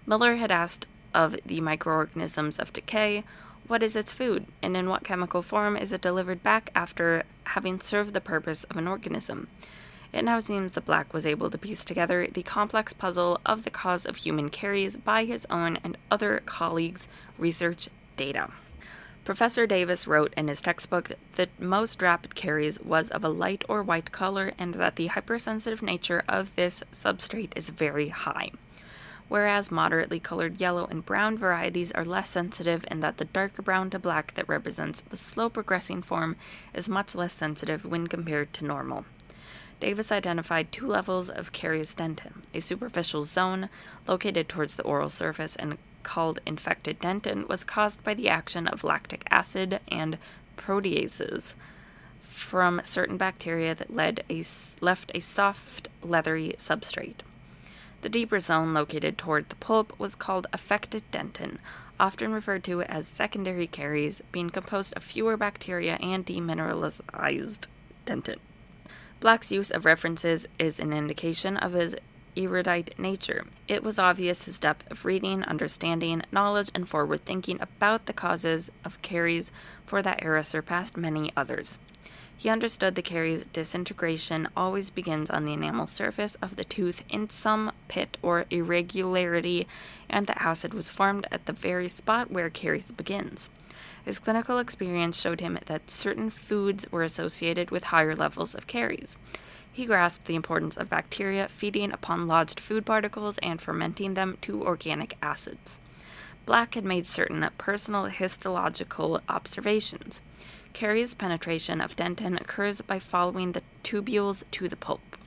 Miller 0.05 0.37
had 0.37 0.51
asked 0.51 0.87
of 1.13 1.35
the 1.45 1.59
microorganisms 1.59 2.57
of 2.59 2.71
decay, 2.71 3.25
what 3.67 3.83
is 3.83 3.97
its 3.97 4.13
food, 4.13 4.45
and 4.61 4.77
in 4.77 4.87
what 4.87 5.03
chemical 5.03 5.41
form 5.41 5.75
is 5.75 5.91
it 5.91 5.99
delivered 5.99 6.41
back 6.41 6.69
after 6.73 7.23
having 7.43 7.81
served 7.81 8.13
the 8.13 8.21
purpose 8.21 8.63
of 8.65 8.77
an 8.77 8.87
organism? 8.87 9.49
It 10.13 10.23
now 10.23 10.39
seems 10.39 10.71
that 10.73 10.85
Black 10.85 11.13
was 11.13 11.25
able 11.27 11.49
to 11.49 11.57
piece 11.57 11.83
together 11.83 12.25
the 12.31 12.43
complex 12.43 12.93
puzzle 12.93 13.41
of 13.45 13.65
the 13.65 13.69
cause 13.69 14.05
of 14.05 14.15
human 14.15 14.49
caries 14.49 14.95
by 14.95 15.25
his 15.25 15.45
own 15.49 15.77
and 15.83 15.97
other 16.09 16.41
colleagues' 16.45 17.09
research 17.37 17.89
data. 18.15 18.49
Professor 19.25 19.65
Davis 19.65 20.05
wrote 20.05 20.31
in 20.37 20.47
his 20.47 20.61
textbook 20.61 21.11
that 21.33 21.59
most 21.59 21.99
rapid 21.99 22.35
caries 22.35 22.79
was 22.79 23.09
of 23.09 23.23
a 23.23 23.29
light 23.29 23.65
or 23.67 23.81
white 23.81 24.11
color 24.11 24.53
and 24.55 24.75
that 24.75 24.97
the 24.97 25.07
hypersensitive 25.07 25.81
nature 25.81 26.23
of 26.29 26.55
this 26.55 26.83
substrate 26.91 27.51
is 27.55 27.71
very 27.71 28.09
high, 28.09 28.51
whereas 29.27 29.71
moderately 29.71 30.19
colored 30.19 30.61
yellow 30.61 30.85
and 30.85 31.07
brown 31.07 31.39
varieties 31.39 31.91
are 31.93 32.05
less 32.05 32.29
sensitive 32.29 32.85
and 32.87 33.01
that 33.01 33.17
the 33.17 33.25
darker 33.25 33.63
brown 33.63 33.89
to 33.89 33.97
black 33.97 34.35
that 34.35 34.47
represents 34.47 35.01
the 35.01 35.17
slow 35.17 35.49
progressing 35.49 36.03
form 36.03 36.35
is 36.75 36.87
much 36.87 37.15
less 37.15 37.33
sensitive 37.33 37.83
when 37.83 38.05
compared 38.05 38.53
to 38.53 38.63
normal. 38.63 39.05
Davis 39.79 40.11
identified 40.11 40.71
two 40.71 40.85
levels 40.85 41.31
of 41.31 41.51
carious 41.51 41.95
dentin 41.95 42.43
a 42.53 42.61
superficial 42.61 43.23
zone, 43.23 43.69
located 44.07 44.47
towards 44.47 44.75
the 44.75 44.83
oral 44.83 45.09
surface 45.09 45.55
and 45.55 45.79
called 46.05 46.39
infected 46.45 46.99
dentin, 46.99 47.49
was 47.49 47.65
caused 47.65 48.01
by 48.01 48.13
the 48.13 48.29
action 48.29 48.67
of 48.67 48.85
lactic 48.85 49.25
acid 49.29 49.81
and 49.89 50.17
proteases 50.55 51.55
from 52.21 52.79
certain 52.83 53.17
bacteria 53.17 53.75
that 53.75 53.93
led 53.93 54.23
a, 54.29 54.43
left 54.79 55.11
a 55.13 55.19
soft, 55.19 55.89
leathery 56.01 56.55
substrate. 56.57 57.19
The 58.01 58.09
deeper 58.09 58.39
zone 58.39 58.73
located 58.73 59.17
toward 59.17 59.49
the 59.49 59.55
pulp 59.55 59.97
was 59.99 60.15
called 60.15 60.47
affected 60.53 61.03
dentin, 61.11 61.57
often 61.99 62.31
referred 62.31 62.63
to 62.65 62.83
as 62.83 63.07
secondary 63.07 63.67
caries, 63.67 64.21
being 64.31 64.49
composed 64.49 64.93
of 64.95 65.03
fewer 65.03 65.35
bacteria 65.35 65.95
and 65.95 66.25
demineralized 66.25 67.67
dentin. 68.05 68.37
Black's 69.19 69.51
use 69.51 69.71
of 69.71 69.85
references 69.85 70.45
is 70.59 70.79
an 70.79 70.93
indication 70.93 71.57
of 71.57 71.73
his 71.73 71.95
erudite 72.37 72.97
nature. 72.97 73.45
It 73.67 73.83
was 73.83 73.99
obvious 73.99 74.45
his 74.45 74.59
depth 74.59 74.89
of 74.91 75.05
reading, 75.05 75.43
understanding, 75.43 76.23
knowledge, 76.31 76.69
and 76.75 76.87
forward 76.87 77.25
thinking 77.25 77.59
about 77.61 78.05
the 78.05 78.13
causes 78.13 78.71
of 78.83 79.01
caries 79.01 79.51
for 79.85 80.01
that 80.01 80.23
era 80.23 80.43
surpassed 80.43 80.97
many 80.97 81.31
others. 81.35 81.79
He 82.37 82.49
understood 82.49 82.95
the 82.95 83.01
caries 83.01 83.45
disintegration 83.53 84.49
always 84.55 84.89
begins 84.89 85.29
on 85.29 85.45
the 85.45 85.53
enamel 85.53 85.87
surface 85.87 86.35
of 86.41 86.57
the 86.57 86.65
tooth 86.65 87.01
in 87.09 87.29
some 87.29 87.71
pit 87.87 88.17
or 88.21 88.45
irregularity, 88.49 89.67
and 90.09 90.25
the 90.25 90.41
acid 90.41 90.73
was 90.73 90.89
formed 90.89 91.27
at 91.31 91.45
the 91.45 91.53
very 91.53 91.87
spot 91.87 92.29
where 92.29 92.49
caries 92.49 92.91
begins. 92.91 93.49
His 94.03 94.19
clinical 94.19 94.59
experience 94.59 95.19
showed 95.19 95.39
him 95.39 95.57
that 95.65 95.89
certain 95.89 96.29
foods 96.29 96.91
were 96.91 97.03
associated 97.03 97.71
with 97.71 97.85
higher 97.85 98.15
levels 98.15 98.53
of 98.53 98.67
caries. 98.67 99.17
He 99.75 99.85
grasped 99.85 100.23
the 100.23 100.35
importance 100.35 100.77
of 100.77 100.89
bacteria 100.89 101.49
feeding 101.49 101.91
upon 101.91 102.27
lodged 102.27 102.61
food 102.61 102.85
particles 102.85 103.37
and 103.39 103.59
fermenting 103.59 104.13
them 104.13 104.37
to 104.43 104.63
organic 104.63 105.17
acids. 105.21 105.81
Black 106.45 106.75
had 106.75 106.85
made 106.85 107.05
certain 107.05 107.45
personal 107.57 108.05
histological 108.05 109.19
observations. 109.27 110.21
Caries 110.71 111.13
penetration 111.13 111.81
of 111.81 111.97
dentin 111.97 112.39
occurs 112.39 112.79
by 112.79 112.99
following 112.99 113.51
the 113.51 113.63
tubules 113.83 114.45
to 114.51 114.69
the 114.69 114.77
pulp. 114.77 115.17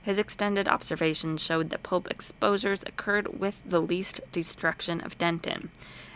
His 0.00 0.20
extended 0.20 0.68
observations 0.68 1.42
showed 1.42 1.70
that 1.70 1.82
pulp 1.82 2.08
exposures 2.08 2.84
occurred 2.84 3.40
with 3.40 3.60
the 3.66 3.82
least 3.82 4.20
destruction 4.30 5.00
of 5.00 5.18
dentin. 5.18 5.70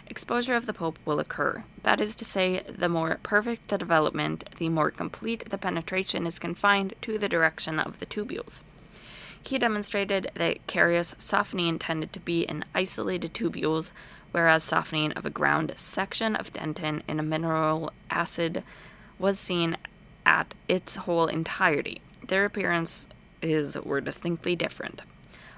Exposure 0.07 0.55
of 0.55 0.67
the 0.67 0.75
pulp 0.75 0.99
will 1.05 1.19
occur. 1.19 1.65
That 1.83 2.01
is 2.01 2.15
to 2.17 2.25
say, 2.25 2.63
the 2.69 2.89
more 2.89 3.19
perfect 3.23 3.69
the 3.69 3.79
development, 3.79 4.49
the 4.59 4.69
more 4.69 4.91
complete 4.91 5.49
the 5.49 5.59
penetration 5.59 6.27
is 6.27 6.39
confined 6.39 6.95
to 7.03 7.19
the 7.19 7.29
direction 7.29 7.81
of 7.81 7.99
the 7.99 8.07
tubules. 8.07 8.63
He 9.43 9.59
demonstrated 9.59 10.31
that 10.35 10.67
carious 10.67 11.15
softening 11.19 11.79
tended 11.79 12.13
to 12.13 12.21
be 12.21 12.43
in 12.43 12.65
isolated 12.75 13.35
tubules, 13.35 13.93
whereas 14.33 14.63
softening 14.63 15.13
of 15.13 15.27
a 15.27 15.31
ground 15.31 15.73
section 15.77 16.35
of 16.35 16.53
dentin 16.53 17.03
in 17.07 17.21
a 17.21 17.23
mineral 17.23 17.93
acid 18.11 18.63
was 19.19 19.39
seen 19.39 19.77
at 20.27 20.55
its 20.69 20.97
whole 20.97 21.27
entirety. 21.27 22.01
Their 22.27 22.45
appearances 22.45 23.07
were 23.85 24.01
distinctly 24.01 24.57
different. 24.57 25.03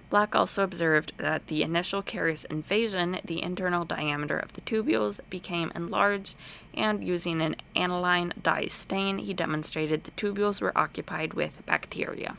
Black 0.08 0.36
also 0.36 0.62
observed 0.62 1.12
that 1.16 1.48
the 1.48 1.62
initial 1.62 2.00
carious 2.00 2.44
invasion, 2.44 3.18
the 3.24 3.42
internal 3.42 3.84
diameter 3.84 4.38
of 4.38 4.52
the 4.52 4.60
tubules 4.60 5.20
became 5.28 5.72
enlarged, 5.74 6.36
and 6.74 7.02
using 7.02 7.42
an 7.42 7.56
aniline 7.74 8.32
dye 8.40 8.66
stain, 8.66 9.18
he 9.18 9.34
demonstrated 9.34 10.04
the 10.04 10.12
tubules 10.12 10.60
were 10.60 10.76
occupied 10.78 11.34
with 11.34 11.64
bacteria. 11.66 12.36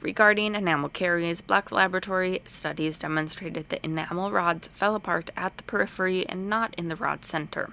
Regarding 0.00 0.54
enamel 0.54 0.90
caries, 0.90 1.40
Black's 1.40 1.72
laboratory 1.72 2.42
studies 2.44 2.98
demonstrated 2.98 3.68
that 3.68 3.84
enamel 3.84 4.32
rods 4.32 4.68
fell 4.68 4.96
apart 4.96 5.30
at 5.36 5.56
the 5.56 5.62
periphery 5.62 6.28
and 6.28 6.48
not 6.50 6.74
in 6.76 6.88
the 6.88 6.96
rod 6.96 7.24
center. 7.24 7.70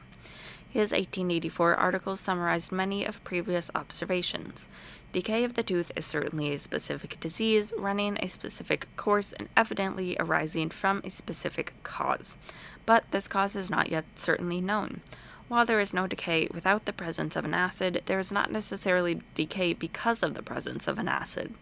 His 0.69 0.93
1884 0.93 1.75
article 1.75 2.15
summarized 2.15 2.71
many 2.71 3.03
of 3.03 3.21
previous 3.25 3.69
observations. 3.75 4.69
Decay 5.11 5.43
of 5.43 5.55
the 5.55 5.63
tooth 5.63 5.91
is 5.95 6.05
certainly 6.05 6.53
a 6.53 6.57
specific 6.57 7.19
disease, 7.19 7.73
running 7.77 8.17
a 8.19 8.27
specific 8.27 8.87
course 8.95 9.33
and 9.33 9.49
evidently 9.57 10.15
arising 10.17 10.69
from 10.69 11.01
a 11.03 11.09
specific 11.09 11.73
cause. 11.83 12.37
But 12.85 13.03
this 13.11 13.27
cause 13.27 13.57
is 13.57 13.69
not 13.69 13.89
yet 13.89 14.05
certainly 14.15 14.61
known. 14.61 15.01
While 15.49 15.65
there 15.65 15.81
is 15.81 15.93
no 15.93 16.07
decay 16.07 16.47
without 16.53 16.85
the 16.85 16.93
presence 16.93 17.35
of 17.35 17.43
an 17.43 17.53
acid, 17.53 18.03
there 18.05 18.19
is 18.19 18.31
not 18.31 18.53
necessarily 18.53 19.21
decay 19.35 19.73
because 19.73 20.23
of 20.23 20.33
the 20.33 20.41
presence 20.41 20.87
of 20.87 20.97
an 20.97 21.09
acid. 21.09 21.55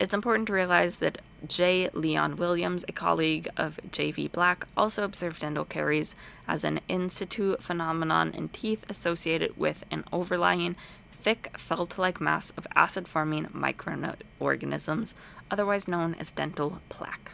It's 0.00 0.14
important 0.14 0.48
to 0.48 0.52
realize 0.52 0.96
that 0.96 1.18
J. 1.46 1.88
Leon 1.92 2.34
Williams, 2.34 2.84
a 2.88 2.92
colleague 2.92 3.48
of 3.56 3.78
J.V. 3.92 4.26
Black, 4.28 4.66
also 4.76 5.04
observed 5.04 5.42
dental 5.42 5.64
caries 5.64 6.16
as 6.48 6.64
an 6.64 6.80
in 6.88 7.08
situ 7.08 7.56
phenomenon 7.58 8.32
in 8.34 8.48
teeth 8.48 8.84
associated 8.88 9.56
with 9.56 9.84
an 9.92 10.02
overlying 10.12 10.74
thick 11.22 11.56
felt 11.56 11.98
like 11.98 12.20
mass 12.20 12.50
of 12.56 12.66
acid 12.74 13.06
forming 13.06 13.46
microorganisms, 13.52 15.14
otherwise 15.50 15.86
known 15.86 16.16
as 16.18 16.32
dental 16.32 16.80
plaque. 16.88 17.30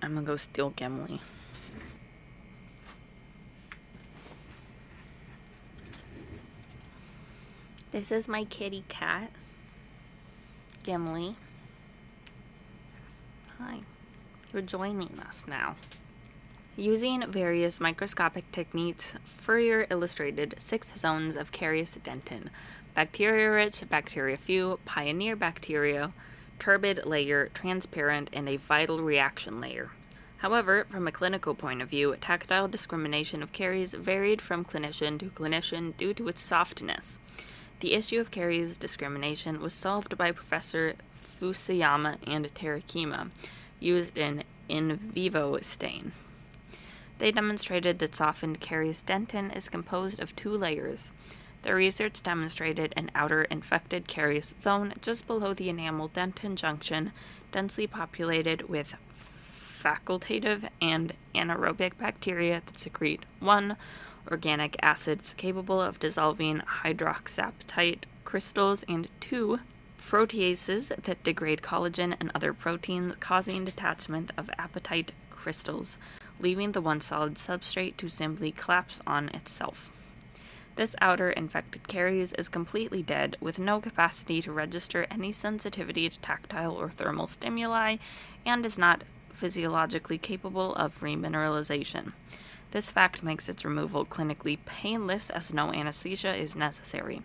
I'm 0.00 0.14
gonna 0.14 0.24
go 0.24 0.36
steal 0.36 0.70
Gimli. 0.70 1.20
This 7.90 8.12
is 8.12 8.28
my 8.28 8.44
kitty 8.44 8.84
cat. 8.88 9.30
Gimli. 10.84 11.34
Hi. 13.58 13.80
You're 14.52 14.62
joining 14.62 15.18
us 15.26 15.46
now. 15.48 15.74
Using 16.76 17.30
various 17.30 17.78
microscopic 17.78 18.50
techniques, 18.50 19.14
Fourier 19.24 19.86
illustrated 19.90 20.56
six 20.58 20.92
zones 20.96 21.36
of 21.36 21.52
carious 21.52 21.96
dentin 22.02 22.48
bacteria 22.94 23.48
rich, 23.48 23.88
bacteria 23.88 24.36
few, 24.36 24.80
pioneer 24.84 25.36
bacteria, 25.36 26.12
turbid 26.58 27.06
layer, 27.06 27.48
transparent, 27.54 28.28
and 28.32 28.48
a 28.48 28.56
vital 28.56 29.02
reaction 29.02 29.60
layer. 29.60 29.90
However, 30.38 30.84
from 30.90 31.06
a 31.06 31.12
clinical 31.12 31.54
point 31.54 31.80
of 31.80 31.88
view, 31.88 32.16
tactile 32.20 32.66
discrimination 32.66 33.40
of 33.40 33.52
caries 33.52 33.94
varied 33.94 34.42
from 34.42 34.64
clinician 34.64 35.18
to 35.20 35.26
clinician 35.26 35.96
due 35.96 36.12
to 36.14 36.28
its 36.28 36.42
softness. 36.42 37.20
The 37.80 37.94
issue 37.94 38.20
of 38.20 38.32
caries 38.32 38.76
discrimination 38.76 39.60
was 39.60 39.74
solved 39.74 40.18
by 40.18 40.32
Professor 40.32 40.94
Fusayama 41.40 42.18
and 42.26 42.52
Terekima, 42.52 43.30
used 43.78 44.18
in 44.18 44.42
in 44.68 44.96
vivo 44.96 45.58
stain. 45.60 46.12
They 47.24 47.32
demonstrated 47.32 48.00
that 48.00 48.14
softened 48.14 48.60
caries 48.60 49.02
dentin 49.02 49.56
is 49.56 49.70
composed 49.70 50.20
of 50.20 50.36
two 50.36 50.50
layers. 50.50 51.10
Their 51.62 51.74
research 51.76 52.22
demonstrated 52.22 52.92
an 52.98 53.10
outer 53.14 53.44
infected 53.44 54.06
carious 54.06 54.54
zone 54.60 54.92
just 55.00 55.26
below 55.26 55.54
the 55.54 55.70
enamel 55.70 56.10
dentin 56.10 56.54
junction, 56.54 57.12
densely 57.50 57.86
populated 57.86 58.68
with 58.68 58.96
facultative 59.82 60.68
and 60.82 61.14
anaerobic 61.34 61.96
bacteria 61.96 62.60
that 62.66 62.78
secrete 62.78 63.24
1 63.40 63.78
organic 64.30 64.76
acids 64.82 65.32
capable 65.32 65.80
of 65.80 65.98
dissolving 65.98 66.60
hydroxyapatite 66.82 68.02
crystals, 68.26 68.84
and 68.86 69.08
2. 69.20 69.60
Proteases 69.98 70.94
that 71.04 71.24
degrade 71.24 71.62
collagen 71.62 72.16
and 72.20 72.30
other 72.34 72.52
proteins, 72.52 73.16
causing 73.16 73.64
detachment 73.64 74.30
of 74.36 74.50
apatite 74.58 75.12
crystals, 75.30 75.96
leaving 76.40 76.72
the 76.72 76.80
one 76.80 77.00
solid 77.00 77.34
substrate 77.34 77.96
to 77.96 78.08
simply 78.08 78.52
collapse 78.52 79.00
on 79.06 79.28
itself. 79.30 79.92
This 80.76 80.96
outer 81.00 81.30
infected 81.30 81.86
caries 81.86 82.32
is 82.32 82.48
completely 82.48 83.02
dead, 83.02 83.36
with 83.40 83.60
no 83.60 83.80
capacity 83.80 84.42
to 84.42 84.52
register 84.52 85.06
any 85.10 85.30
sensitivity 85.30 86.08
to 86.08 86.18
tactile 86.18 86.74
or 86.74 86.90
thermal 86.90 87.28
stimuli, 87.28 87.98
and 88.44 88.66
is 88.66 88.76
not 88.76 89.04
physiologically 89.32 90.18
capable 90.18 90.74
of 90.74 91.00
remineralization. 91.00 92.12
This 92.72 92.90
fact 92.90 93.22
makes 93.22 93.48
its 93.48 93.64
removal 93.64 94.04
clinically 94.04 94.58
painless 94.66 95.30
as 95.30 95.54
no 95.54 95.72
anesthesia 95.72 96.34
is 96.34 96.56
necessary. 96.56 97.22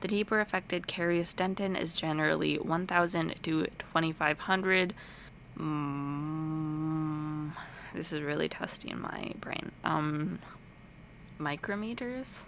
The 0.00 0.08
deeper 0.08 0.40
affected 0.40 0.88
carious 0.88 1.32
dentin 1.34 1.78
is 1.78 1.94
generally 1.94 2.56
1,000 2.56 3.34
to 3.42 3.66
2,500. 3.66 4.94
Mm, 5.56 7.50
this 7.94 8.12
is 8.12 8.20
really 8.20 8.48
testing 8.48 9.00
my 9.00 9.32
brain. 9.40 9.72
Um, 9.84 10.38
micrometers? 11.38 12.42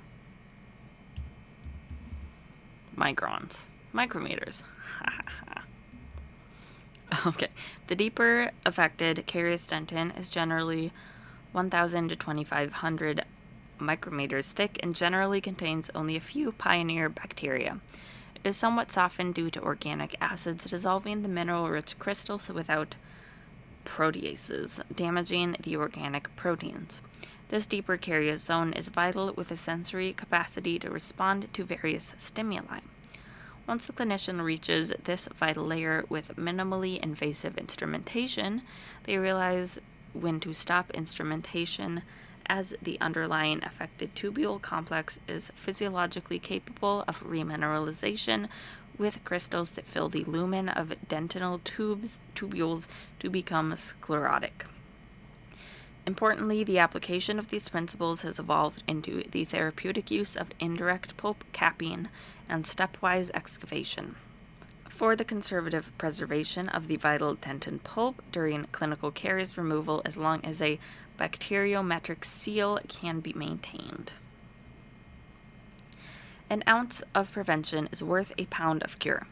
Microns. 2.97 3.67
Micrometers. 3.95 4.63
okay. 7.27 7.49
The 7.89 7.95
deeper 7.95 8.53
affected 8.65 9.25
carious 9.27 9.67
dentin 9.67 10.17
is 10.19 10.31
generally 10.31 10.93
1,000 11.53 12.09
to 12.09 12.17
2,500 12.17 13.25
micrometers 13.79 14.53
thick 14.53 14.79
and 14.83 14.95
generally 14.95 15.41
contains 15.41 15.91
only 15.95 16.17
a 16.17 16.21
few 16.21 16.53
pioneer 16.53 17.09
bacteria. 17.09 17.81
It 18.35 18.49
is 18.49 18.57
somewhat 18.57 18.91
softened 18.91 19.35
due 19.35 19.51
to 19.51 19.63
organic 19.63 20.17
acids 20.21 20.65
dissolving 20.65 21.23
the 21.23 21.29
mineral 21.29 21.69
rich 21.69 21.99
crystals 21.99 22.49
without 22.49 22.95
proteases, 23.85 24.81
damaging 24.95 25.57
the 25.61 25.77
organic 25.77 26.35
proteins. 26.37 27.03
This 27.49 27.67
deeper 27.67 27.97
carious 27.97 28.39
zone 28.39 28.73
is 28.73 28.89
vital 28.89 29.33
with 29.35 29.51
a 29.51 29.57
sensory 29.57 30.13
capacity 30.13 30.79
to 30.79 30.91
respond 30.91 31.53
to 31.53 31.65
various 31.65 32.15
stimuli. 32.17 32.81
Once 33.67 33.87
the 33.87 33.93
clinician 33.93 34.43
reaches 34.43 34.93
this 35.05 35.29
vital 35.29 35.65
layer 35.65 36.05
with 36.09 36.37
minimally 36.37 36.99
invasive 37.01 37.57
instrumentation, 37.59 38.63
they 39.05 39.19
realize 39.19 39.79
when 40.13 40.41
to 40.41 40.53
stop 40.53 40.91
instrumentation 40.93 42.03
as 42.47 42.75
the 42.83 43.01
underlying 43.01 43.63
affected 43.65 44.15
tubule 44.15 44.61
complex 44.61 45.21
is 45.29 45.53
physiologically 45.55 46.39
capable 46.39 47.05
of 47.07 47.23
remineralization 47.23 48.49
with 48.99 49.25
crystals 49.25 49.73
that 49.73 49.87
fill 49.87 50.09
the 50.09 50.25
lumen 50.25 50.69
of 50.69 50.95
dentinal 51.09 51.61
tubes, 51.65 52.21
tubules 52.35 52.89
to 53.19 53.31
become 53.31 53.75
sclerotic. 53.77 54.65
Importantly, 56.05 56.65
the 56.65 56.79
application 56.79 57.39
of 57.39 57.49
these 57.49 57.69
principles 57.69 58.23
has 58.23 58.39
evolved 58.39 58.83
into 58.89 59.23
the 59.31 59.45
therapeutic 59.45 60.11
use 60.11 60.37
of 60.37 60.51
indirect 60.59 61.17
pulp 61.17 61.45
capping 61.53 62.09
and 62.49 62.65
stepwise 62.65 63.31
excavation. 63.35 64.17
For 64.89 65.17
the 65.17 65.25
conservative 65.25 65.93
preservation 65.99 66.69
of 66.69 66.89
the 66.89 66.97
vital 66.97 67.37
dentin 67.37 67.83
pulp 67.83 68.23
during 68.33 68.67
clinical 68.73 69.11
caries 69.11 69.57
removal, 69.57 70.03
as 70.05 70.17
long 70.17 70.45
as 70.45 70.61
a 70.61 70.79
bacteriometric 71.19 72.25
seal 72.25 72.79
can 72.89 73.21
be 73.21 73.33
maintained. 73.33 74.13
An 76.53 76.63
ounce 76.69 77.03
of 77.15 77.33
prevention 77.33 77.89
is 77.93 78.05
worth 78.05 78.31
a 78.37 78.45
pound 78.45 78.83
of 78.83 78.99
cure. 78.99 79.27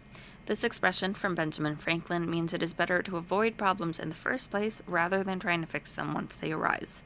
This 0.46 0.64
expression 0.64 1.12
from 1.12 1.34
Benjamin 1.34 1.76
Franklin 1.76 2.30
means 2.30 2.54
it 2.54 2.62
is 2.62 2.72
better 2.72 3.02
to 3.02 3.18
avoid 3.18 3.58
problems 3.58 3.98
in 3.98 4.08
the 4.08 4.14
first 4.14 4.50
place 4.50 4.82
rather 4.86 5.22
than 5.22 5.38
trying 5.38 5.60
to 5.60 5.66
fix 5.66 5.92
them 5.92 6.14
once 6.14 6.34
they 6.34 6.50
arise. 6.50 7.02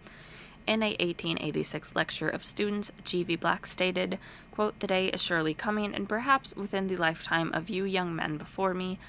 In 0.69 0.85
a 0.85 0.91
1886 1.01 1.97
lecture 1.97 2.29
of 2.29 2.45
students, 2.45 2.93
G.V. 3.03 3.35
Black 3.35 3.67
stated, 3.67 4.21
quote, 4.53 4.79
The 4.79 4.87
day 4.87 5.09
is 5.09 5.21
surely 5.21 5.53
coming, 5.53 5.93
and 5.93 6.09
perhaps 6.09 6.55
within 6.55 6.87
the 6.87 6.97
lifetime 6.97 7.53
of 7.53 7.69
you 7.69 7.83
young 7.83 8.15
men 8.15 8.37
before 8.37 8.73
me, 8.73 9.01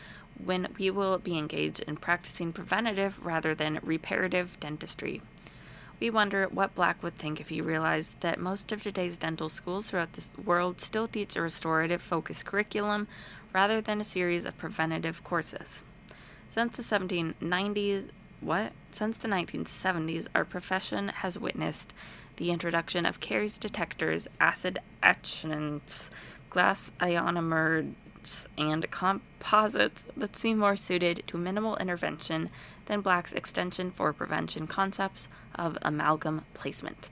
when 0.44 0.70
we 0.80 0.90
will 0.90 1.20
be 1.20 1.38
engaged 1.38 1.82
in 1.82 1.98
practicing 1.98 2.52
preventative 2.52 3.24
rather 3.24 3.54
than 3.54 3.78
reparative 3.84 4.60
dentistry. 4.60 5.22
We 6.00 6.10
wonder 6.10 6.48
what 6.48 6.76
Black 6.76 7.02
would 7.02 7.18
think 7.18 7.40
if 7.40 7.50
he 7.50 7.62
realized 7.62 8.20
that 8.20 8.40
most 8.40 8.72
of 8.72 8.82
today's 8.82 9.18
dental 9.18 9.48
schools 9.48 9.90
throughout 9.90 10.14
the 10.14 10.30
world 10.42 10.82
still 10.82 11.08
teach 11.08 11.36
a 11.36 11.42
restorative 11.42 12.02
focused 12.02 12.46
curriculum 12.46 13.08
rather 13.54 13.80
than 13.80 14.02
a 14.02 14.06
series 14.06 14.46
of 14.46 14.58
preventative 14.58 15.24
courses. 15.24 15.84
Since 16.50 16.76
the 16.76 16.84
1790s, 16.84 18.10
what? 18.42 18.74
Since 18.92 19.18
the 19.18 19.30
1970s, 19.30 20.28
our 20.36 20.44
profession 20.44 21.08
has 21.08 21.40
witnessed 21.40 21.94
the 22.36 22.52
introduction 22.52 23.06
of 23.06 23.22
caries 23.22 23.58
detectors, 23.58 24.28
acid 24.40 24.80
etchants, 25.02 26.12
glass 26.50 26.92
ionomers, 28.26 28.48
and 28.58 28.92
composites 28.92 30.06
that 30.16 30.36
seem 30.36 30.58
more 30.58 30.76
suited 30.76 31.24
to 31.28 31.38
minimal 31.38 31.78
intervention 31.78 32.50
than 32.86 33.02
Black's 33.02 33.34
extension 33.34 33.92
for 33.92 34.14
prevention 34.14 34.68
concepts 34.68 35.28
of 35.56 35.78
amalgam 35.82 36.42
placement. 36.54 37.10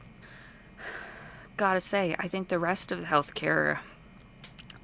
Gotta 1.58 1.80
say, 1.80 2.16
I 2.20 2.28
think 2.28 2.48
the 2.48 2.60
rest 2.60 2.92
of 2.92 3.00
the 3.00 3.06
healthcare 3.08 3.80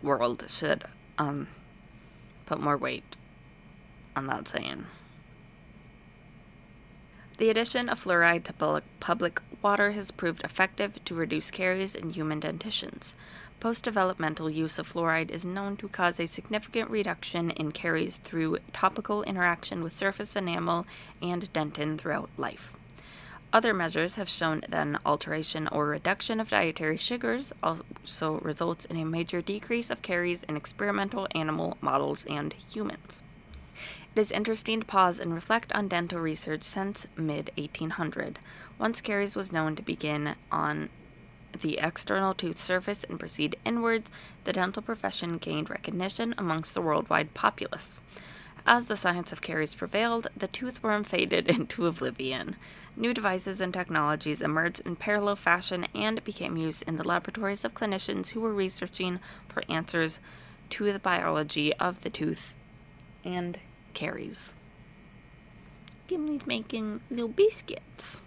world 0.01 0.45
should 0.49 0.85
um, 1.17 1.47
put 2.45 2.59
more 2.59 2.77
weight 2.77 3.15
on 4.15 4.27
that 4.27 4.47
saying. 4.47 4.85
The 7.37 7.49
addition 7.49 7.87
of 7.87 8.03
fluoride 8.03 8.43
to 8.45 8.81
public 8.99 9.41
water 9.61 9.91
has 9.91 10.11
proved 10.11 10.43
effective 10.43 11.03
to 11.05 11.15
reduce 11.15 11.51
caries 11.51 11.95
in 11.95 12.09
human 12.09 12.41
dentitions. 12.41 13.15
Post 13.59 13.83
developmental 13.83 14.49
use 14.49 14.79
of 14.79 14.91
fluoride 14.91 15.31
is 15.31 15.43
known 15.43 15.75
to 15.77 15.89
cause 15.89 16.17
a 16.19 16.27
significant 16.27 16.89
reduction 16.89 17.51
in 17.51 17.73
caries 17.73 18.15
through 18.15 18.59
topical 18.71 19.21
interaction 19.23 19.83
with 19.83 19.97
surface 19.97 20.33
enamel 20.33 20.87
and 21.21 21.51
dentin 21.51 21.97
throughout 21.97 22.29
life. 22.37 22.73
Other 23.51 23.73
measures 23.73 24.15
have 24.15 24.29
shown 24.29 24.61
that 24.69 24.87
an 24.87 24.99
alteration 25.05 25.67
or 25.67 25.87
reduction 25.87 26.39
of 26.39 26.51
dietary 26.51 26.95
sugars 26.95 27.51
also 27.61 28.39
results 28.39 28.85
in 28.85 28.95
a 28.95 29.03
major 29.03 29.41
decrease 29.41 29.89
of 29.89 30.01
caries 30.01 30.43
in 30.43 30.55
experimental 30.55 31.27
animal 31.35 31.77
models 31.81 32.25
and 32.29 32.53
humans. 32.71 33.23
It 34.15 34.19
is 34.19 34.31
interesting 34.31 34.79
to 34.79 34.85
pause 34.85 35.19
and 35.19 35.33
reflect 35.33 35.73
on 35.73 35.89
dental 35.89 36.19
research 36.19 36.63
since 36.63 37.07
mid 37.17 37.51
1800. 37.57 38.39
Once 38.77 39.01
caries 39.01 39.35
was 39.35 39.51
known 39.51 39.75
to 39.75 39.83
begin 39.83 40.35
on 40.49 40.89
the 41.61 41.77
external 41.79 42.33
tooth 42.33 42.59
surface 42.59 43.03
and 43.03 43.19
proceed 43.19 43.57
inwards, 43.65 44.11
the 44.43 44.53
dental 44.53 44.81
profession 44.81 45.37
gained 45.37 45.69
recognition 45.69 46.35
amongst 46.37 46.73
the 46.73 46.81
worldwide 46.81 47.33
populace. 47.33 48.01
As 48.65 48.85
the 48.85 48.95
science 48.95 49.31
of 49.31 49.41
caries 49.41 49.73
prevailed, 49.73 50.27
the 50.35 50.47
toothworm 50.47 51.03
faded 51.03 51.47
into 51.49 51.87
oblivion. 51.87 52.55
New 52.95 53.13
devices 53.13 53.61
and 53.61 53.73
technologies 53.73 54.41
emerged 54.41 54.81
in 54.85 54.95
parallel 54.95 55.35
fashion 55.35 55.87
and 55.95 56.23
became 56.23 56.57
used 56.57 56.83
in 56.83 56.97
the 56.97 57.07
laboratories 57.07 57.63
of 57.63 57.73
clinicians 57.73 58.29
who 58.29 58.41
were 58.41 58.53
researching 58.53 59.19
for 59.47 59.63
answers 59.69 60.19
to 60.69 60.91
the 60.91 60.99
biology 60.99 61.73
of 61.75 62.01
the 62.01 62.09
tooth 62.09 62.55
and 63.23 63.59
caries. 63.93 64.53
Gimli's 66.07 66.45
making 66.45 67.01
little 67.09 67.27
biscuits. 67.27 68.21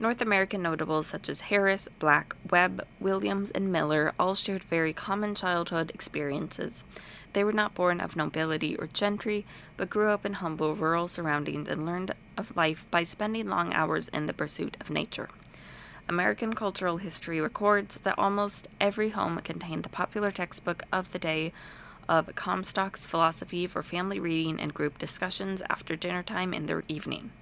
North 0.00 0.20
American 0.20 0.62
notables 0.62 1.08
such 1.08 1.28
as 1.28 1.42
Harris, 1.42 1.88
Black, 1.98 2.36
Webb, 2.48 2.86
Williams, 3.00 3.50
and 3.50 3.72
Miller 3.72 4.12
all 4.16 4.36
shared 4.36 4.62
very 4.62 4.92
common 4.92 5.34
childhood 5.34 5.90
experiences. 5.92 6.84
They 7.32 7.42
were 7.42 7.52
not 7.52 7.74
born 7.74 8.00
of 8.00 8.14
nobility 8.14 8.76
or 8.76 8.86
gentry, 8.86 9.44
but 9.76 9.90
grew 9.90 10.10
up 10.10 10.24
in 10.24 10.34
humble 10.34 10.76
rural 10.76 11.08
surroundings 11.08 11.68
and 11.68 11.84
learned 11.84 12.14
of 12.36 12.56
life 12.56 12.86
by 12.92 13.02
spending 13.02 13.48
long 13.48 13.74
hours 13.74 14.06
in 14.08 14.26
the 14.26 14.32
pursuit 14.32 14.76
of 14.80 14.88
nature. 14.88 15.28
American 16.08 16.54
cultural 16.54 16.98
history 16.98 17.40
records 17.40 17.98
that 17.98 18.18
almost 18.18 18.68
every 18.80 19.10
home 19.10 19.40
contained 19.40 19.82
the 19.82 19.88
popular 19.88 20.30
textbook 20.30 20.84
of 20.92 21.10
the 21.10 21.18
day 21.18 21.52
of 22.08 22.34
Comstock's 22.36 23.04
philosophy 23.04 23.66
for 23.66 23.82
family 23.82 24.20
reading 24.20 24.60
and 24.60 24.72
group 24.72 24.96
discussions 24.96 25.60
after 25.68 25.96
dinner 25.96 26.22
time 26.22 26.54
in 26.54 26.66
the 26.66 26.82
evening. 26.88 27.32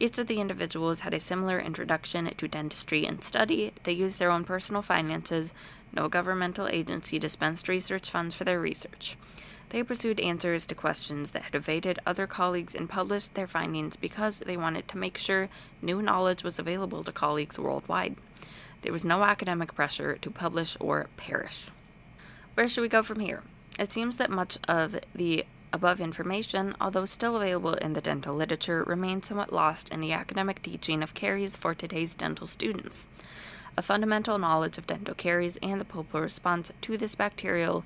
Each 0.00 0.18
of 0.18 0.26
the 0.26 0.40
individuals 0.40 1.00
had 1.00 1.14
a 1.14 1.20
similar 1.20 1.60
introduction 1.60 2.32
to 2.36 2.48
dentistry 2.48 3.06
and 3.06 3.22
study. 3.22 3.72
They 3.84 3.92
used 3.92 4.18
their 4.18 4.30
own 4.30 4.44
personal 4.44 4.82
finances. 4.82 5.52
No 5.92 6.08
governmental 6.08 6.66
agency 6.66 7.18
dispensed 7.18 7.68
research 7.68 8.10
funds 8.10 8.34
for 8.34 8.44
their 8.44 8.60
research. 8.60 9.16
They 9.70 9.82
pursued 9.82 10.20
answers 10.20 10.66
to 10.66 10.74
questions 10.74 11.30
that 11.30 11.42
had 11.42 11.54
evaded 11.54 11.98
other 12.06 12.26
colleagues 12.26 12.74
and 12.74 12.88
published 12.88 13.34
their 13.34 13.46
findings 13.46 13.96
because 13.96 14.40
they 14.40 14.56
wanted 14.56 14.88
to 14.88 14.98
make 14.98 15.16
sure 15.16 15.48
new 15.80 16.02
knowledge 16.02 16.42
was 16.42 16.58
available 16.58 17.02
to 17.04 17.12
colleagues 17.12 17.58
worldwide. 17.58 18.16
There 18.82 18.92
was 18.92 19.04
no 19.04 19.22
academic 19.22 19.74
pressure 19.74 20.16
to 20.16 20.30
publish 20.30 20.76
or 20.78 21.08
perish. 21.16 21.66
Where 22.54 22.68
should 22.68 22.82
we 22.82 22.88
go 22.88 23.02
from 23.02 23.20
here? 23.20 23.42
It 23.78 23.92
seems 23.92 24.16
that 24.16 24.30
much 24.30 24.58
of 24.68 25.00
the 25.14 25.44
above 25.74 26.00
information, 26.00 26.76
although 26.80 27.04
still 27.04 27.36
available 27.36 27.74
in 27.74 27.94
the 27.94 28.00
dental 28.00 28.36
literature, 28.36 28.84
remains 28.84 29.26
somewhat 29.26 29.52
lost 29.52 29.88
in 29.88 29.98
the 29.98 30.12
academic 30.12 30.62
teaching 30.62 31.02
of 31.02 31.14
caries 31.14 31.56
for 31.56 31.74
today's 31.74 32.14
dental 32.14 32.46
students. 32.46 33.08
A 33.76 33.82
fundamental 33.82 34.38
knowledge 34.38 34.78
of 34.78 34.86
dental 34.86 35.16
caries 35.16 35.58
and 35.60 35.80
the 35.80 35.84
pulpal 35.84 36.22
response 36.22 36.70
to 36.82 36.96
this 36.96 37.16
bacterial 37.16 37.84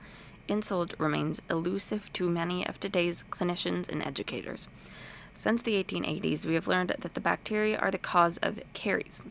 insult 0.49 0.93
remains 0.99 1.41
elusive 1.49 2.13
to 2.13 2.29
many 2.29 2.67
of 2.67 2.79
today's 2.79 3.25
clinicians 3.31 3.89
and 3.89 4.03
educators. 4.03 4.69
Since 5.33 5.63
the 5.63 5.83
1880s, 5.83 6.45
we 6.45 6.55
have 6.55 6.69
learned 6.69 6.95
that 6.99 7.15
the 7.15 7.21
bacteria 7.21 7.79
are 7.79 7.91
the 7.91 7.97
cause 7.97 8.37
of 8.39 8.61
caries 8.75 9.23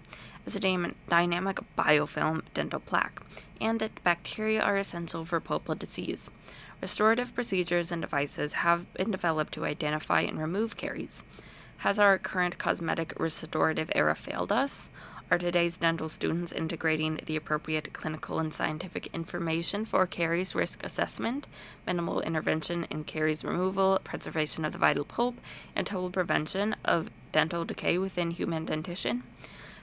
as 0.47 0.55
a 0.55 0.59
dynamic 0.59 1.59
biofilm 1.77 2.41
dental 2.55 2.79
plaque, 2.79 3.21
and 3.61 3.79
that 3.79 4.03
bacteria 4.03 4.61
are 4.61 4.77
essential 4.77 5.25
for 5.25 5.39
pulpal 5.39 5.77
disease. 5.77 6.31
Restorative 6.79 7.33
procedures 7.33 7.91
and 7.91 8.01
devices 8.03 8.53
have 8.53 8.91
been 8.93 9.09
developed 9.09 9.53
to 9.53 9.65
identify 9.65 10.21
and 10.21 10.39
remove 10.39 10.77
caries. 10.77 11.23
Has 11.77 11.97
our 11.97 12.19
current 12.19 12.59
cosmetic 12.59 13.13
restorative 13.19 13.91
era 13.95 14.13
failed 14.15 14.51
us? 14.51 14.91
Are 15.31 15.39
today's 15.39 15.75
dental 15.75 16.07
students 16.07 16.51
integrating 16.51 17.19
the 17.25 17.35
appropriate 17.35 17.91
clinical 17.93 18.39
and 18.39 18.53
scientific 18.53 19.07
information 19.07 19.85
for 19.85 20.05
caries 20.05 20.55
risk 20.55 20.83
assessment, 20.83 21.47
minimal 21.85 22.21
intervention 22.21 22.85
in 22.91 23.03
caries 23.03 23.43
removal, 23.43 23.99
preservation 24.03 24.63
of 24.63 24.71
the 24.71 24.79
vital 24.79 25.03
pulp, 25.03 25.35
and 25.75 25.85
total 25.85 26.11
prevention 26.11 26.75
of 26.85 27.09
dental 27.31 27.65
decay 27.65 27.97
within 27.97 28.31
human 28.31 28.65
dentition? 28.65 29.23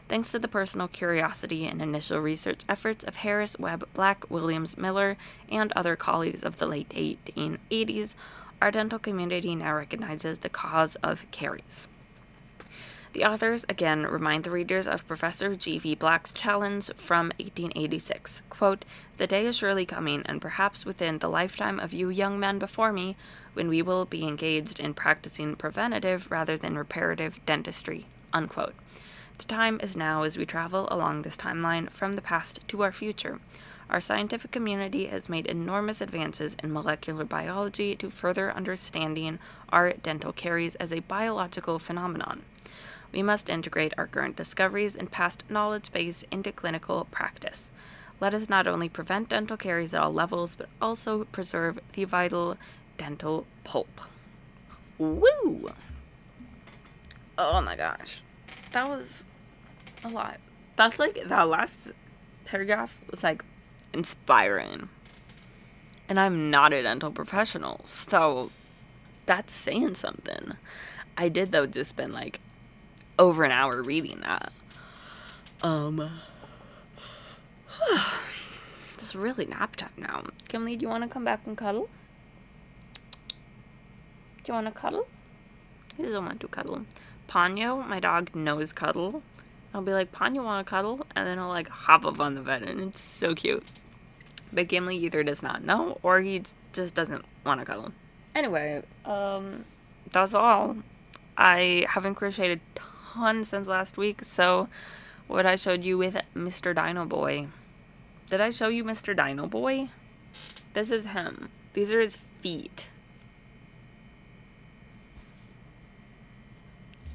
Thanks 0.08 0.30
to 0.32 0.38
the 0.38 0.48
personal 0.48 0.86
curiosity 0.86 1.66
and 1.66 1.80
initial 1.80 2.20
research 2.20 2.62
efforts 2.68 3.04
of 3.04 3.16
Harris, 3.16 3.58
Webb, 3.58 3.88
Black, 3.94 4.30
Williams, 4.30 4.76
Miller, 4.76 5.16
and 5.48 5.72
other 5.72 5.96
colleagues 5.96 6.42
of 6.42 6.58
the 6.58 6.66
late 6.66 6.90
1880s, 6.90 8.14
our 8.60 8.70
dental 8.70 8.98
community 8.98 9.54
now 9.54 9.74
recognizes 9.74 10.38
the 10.38 10.50
cause 10.50 10.96
of 10.96 11.24
caries. 11.30 11.88
The 13.14 13.24
authors 13.24 13.64
again 13.68 14.02
remind 14.06 14.42
the 14.42 14.50
readers 14.50 14.88
of 14.88 15.06
Professor 15.06 15.54
G.V. 15.54 15.94
Black's 15.94 16.32
challenge 16.32 16.90
from 16.96 17.26
1886 17.38 18.42
quote, 18.50 18.84
The 19.18 19.28
day 19.28 19.46
is 19.46 19.56
surely 19.56 19.86
coming, 19.86 20.22
and 20.26 20.42
perhaps 20.42 20.84
within 20.84 21.20
the 21.20 21.28
lifetime 21.28 21.78
of 21.78 21.92
you 21.92 22.10
young 22.10 22.40
men 22.40 22.58
before 22.58 22.92
me, 22.92 23.16
when 23.52 23.68
we 23.68 23.82
will 23.82 24.04
be 24.04 24.26
engaged 24.26 24.80
in 24.80 24.94
practicing 24.94 25.54
preventative 25.54 26.28
rather 26.28 26.58
than 26.58 26.76
reparative 26.76 27.38
dentistry. 27.46 28.06
Unquote. 28.32 28.74
The 29.38 29.44
time 29.44 29.80
is 29.82 29.96
now 29.96 30.22
as 30.22 30.38
we 30.38 30.46
travel 30.46 30.88
along 30.90 31.22
this 31.22 31.36
timeline 31.36 31.90
from 31.90 32.12
the 32.12 32.22
past 32.22 32.60
to 32.68 32.82
our 32.82 32.92
future. 32.92 33.40
Our 33.90 34.00
scientific 34.00 34.50
community 34.50 35.06
has 35.06 35.28
made 35.28 35.46
enormous 35.46 36.00
advances 36.00 36.56
in 36.62 36.72
molecular 36.72 37.24
biology 37.24 37.94
to 37.96 38.10
further 38.10 38.52
understanding 38.52 39.38
our 39.70 39.92
dental 39.92 40.32
caries 40.32 40.74
as 40.76 40.92
a 40.92 41.00
biological 41.00 41.78
phenomenon. 41.78 42.42
We 43.12 43.22
must 43.22 43.48
integrate 43.48 43.92
our 43.98 44.06
current 44.06 44.36
discoveries 44.36 44.96
and 44.96 45.10
past 45.10 45.44
knowledge 45.48 45.92
base 45.92 46.24
into 46.30 46.50
clinical 46.50 47.06
practice. 47.10 47.70
Let 48.20 48.34
us 48.34 48.48
not 48.48 48.66
only 48.66 48.88
prevent 48.88 49.28
dental 49.28 49.56
caries 49.56 49.94
at 49.94 50.00
all 50.00 50.12
levels, 50.12 50.56
but 50.56 50.68
also 50.80 51.24
preserve 51.24 51.78
the 51.92 52.04
vital 52.04 52.56
dental 52.96 53.46
pulp. 53.64 54.00
Woo! 54.98 55.72
Oh 57.36 57.60
my 57.60 57.76
gosh. 57.76 58.22
That 58.74 58.88
was 58.88 59.24
a 60.04 60.08
lot. 60.08 60.40
That's 60.74 60.98
like 60.98 61.28
that 61.28 61.48
last 61.48 61.92
paragraph 62.44 62.98
was 63.08 63.22
like 63.22 63.44
inspiring. 63.92 64.88
And 66.08 66.18
I'm 66.18 66.50
not 66.50 66.72
a 66.72 66.82
dental 66.82 67.12
professional, 67.12 67.82
so 67.84 68.50
that's 69.26 69.52
saying 69.52 69.94
something. 69.94 70.56
I 71.16 71.28
did 71.28 71.52
though 71.52 71.66
just 71.66 71.90
spend 71.90 72.14
like 72.14 72.40
over 73.16 73.44
an 73.44 73.52
hour 73.52 73.80
reading 73.80 74.22
that. 74.22 74.52
Um 75.62 76.10
it's 78.94 79.14
really 79.14 79.46
nap 79.46 79.76
time 79.76 79.90
now. 79.96 80.24
Gimli, 80.48 80.74
do 80.74 80.82
you 80.82 80.88
want 80.88 81.04
to 81.04 81.08
come 81.08 81.24
back 81.24 81.42
and 81.46 81.56
cuddle? 81.56 81.88
Do 84.42 84.50
you 84.50 84.54
want 84.54 84.66
to 84.66 84.72
cuddle? 84.72 85.06
He 85.96 86.02
doesn't 86.02 86.24
want 86.24 86.40
to 86.40 86.48
cuddle. 86.48 86.84
Ponyo, 87.34 87.84
my 87.84 87.98
dog, 87.98 88.32
knows 88.32 88.72
cuddle. 88.72 89.20
I'll 89.74 89.82
be 89.82 89.92
like, 89.92 90.12
Ponyo, 90.12 90.44
want 90.44 90.64
to 90.64 90.70
cuddle? 90.70 91.04
And 91.16 91.26
then 91.26 91.38
he'll 91.38 91.48
like 91.48 91.68
hop 91.68 92.04
up 92.06 92.20
on 92.20 92.36
the 92.36 92.40
bed, 92.40 92.62
and 92.62 92.80
it's 92.80 93.00
so 93.00 93.34
cute. 93.34 93.64
But 94.52 94.68
Gimli 94.68 94.96
either 94.98 95.24
does 95.24 95.42
not 95.42 95.64
know 95.64 95.98
or 96.04 96.20
he 96.20 96.42
just 96.72 96.94
doesn't 96.94 97.24
want 97.44 97.60
to 97.60 97.66
cuddle. 97.66 97.90
Anyway, 98.36 98.84
um, 99.04 99.64
that's 100.12 100.32
all. 100.32 100.76
I 101.36 101.86
haven't 101.88 102.14
crocheted 102.14 102.60
a 102.76 102.80
ton 103.14 103.42
since 103.42 103.66
last 103.66 103.96
week, 103.96 104.22
so 104.22 104.68
what 105.26 105.44
I 105.44 105.56
showed 105.56 105.82
you 105.82 105.98
with 105.98 106.16
Mr. 106.36 106.72
Dino 106.72 107.04
Boy. 107.04 107.48
Did 108.30 108.40
I 108.40 108.50
show 108.50 108.68
you 108.68 108.84
Mr. 108.84 109.16
Dino 109.16 109.48
Boy? 109.48 109.88
This 110.72 110.92
is 110.92 111.06
him. 111.06 111.48
These 111.72 111.92
are 111.92 112.00
his 112.00 112.16
feet. 112.42 112.86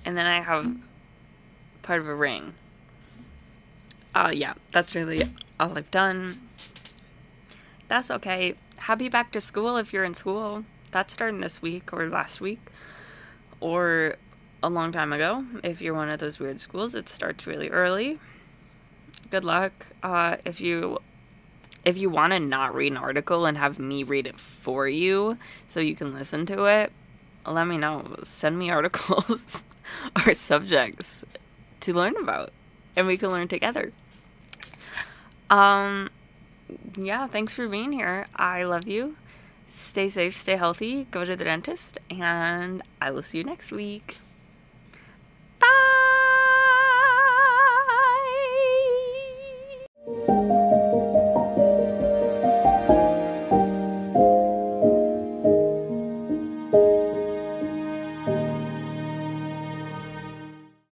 And 0.06 0.18
then 0.18 0.26
I 0.26 0.41
have 0.41 0.78
part 1.82 2.02
of 2.02 2.08
a 2.08 2.16
ring. 2.16 2.54
Uh, 4.16 4.32
yeah, 4.34 4.54
that's 4.72 4.95
really 4.95 5.22
all 5.60 5.78
I've 5.78 5.91
done. 5.91 6.39
That's 7.88 8.12
okay. 8.12 8.56
Happy 8.78 9.10
back 9.10 9.32
to 9.34 9.41
school 9.41 9.78
if 9.78 9.93
you're 9.93 10.04
in 10.04 10.14
school. 10.14 10.66
That's 10.91 11.14
starting 11.14 11.41
this 11.41 11.62
week 11.62 11.93
or 11.93 12.10
last 12.10 12.41
week 12.41 12.60
or 13.60 14.16
a 14.62 14.70
long 14.70 14.91
time 14.91 15.14
ago. 15.14 15.45
If 15.64 15.82
you're 15.82 15.93
one 15.93 16.10
of 16.10 16.20
those 16.20 16.39
weird 16.39 16.62
schools, 16.62 16.95
it 16.95 17.08
starts 17.10 17.45
really 17.45 17.70
early. 17.70 18.20
Good 19.30 19.45
luck. 19.45 19.88
Uh, 20.02 20.38
if 20.45 20.62
you 20.62 21.00
if 21.86 21.97
you 21.97 22.10
want 22.10 22.34
to 22.34 22.39
not 22.39 22.76
read 22.76 22.91
an 22.91 22.97
article 22.97 23.45
and 23.45 23.58
have 23.58 23.80
me 23.80 24.04
read 24.04 24.28
it 24.28 24.39
for 24.39 24.88
you 24.88 25.38
so 25.68 25.80
you 25.80 25.95
can 25.95 26.14
listen 26.14 26.45
to 26.47 26.66
it, 26.66 26.91
let 27.47 27.68
me 27.68 27.78
know. 27.78 28.18
Send 28.24 28.58
me 28.60 28.70
articles 28.72 29.64
Our 30.16 30.34
subjects 30.34 31.26
to 31.82 31.94
learn 31.94 32.16
about 32.18 32.52
and 32.96 33.08
we 33.08 33.18
can 33.18 33.30
learn 33.30 33.48
together. 33.48 33.94
Um, 35.50 36.10
yeah, 36.98 37.28
thanks 37.28 37.54
for 37.54 37.68
being 37.68 37.92
here. 37.92 38.26
I 38.36 38.64
love 38.64 38.88
you. 38.88 39.16
Stay 39.68 40.08
safe, 40.08 40.36
stay 40.36 40.58
healthy, 40.58 41.06
go 41.12 41.24
to 41.24 41.36
the 41.36 41.44
dentist, 41.44 42.00
and 42.10 42.82
I 43.00 43.12
will 43.12 43.24
see 43.24 43.38
you 43.38 43.44
next 43.44 43.72
week. 43.72 44.18
Bye! 45.60 45.99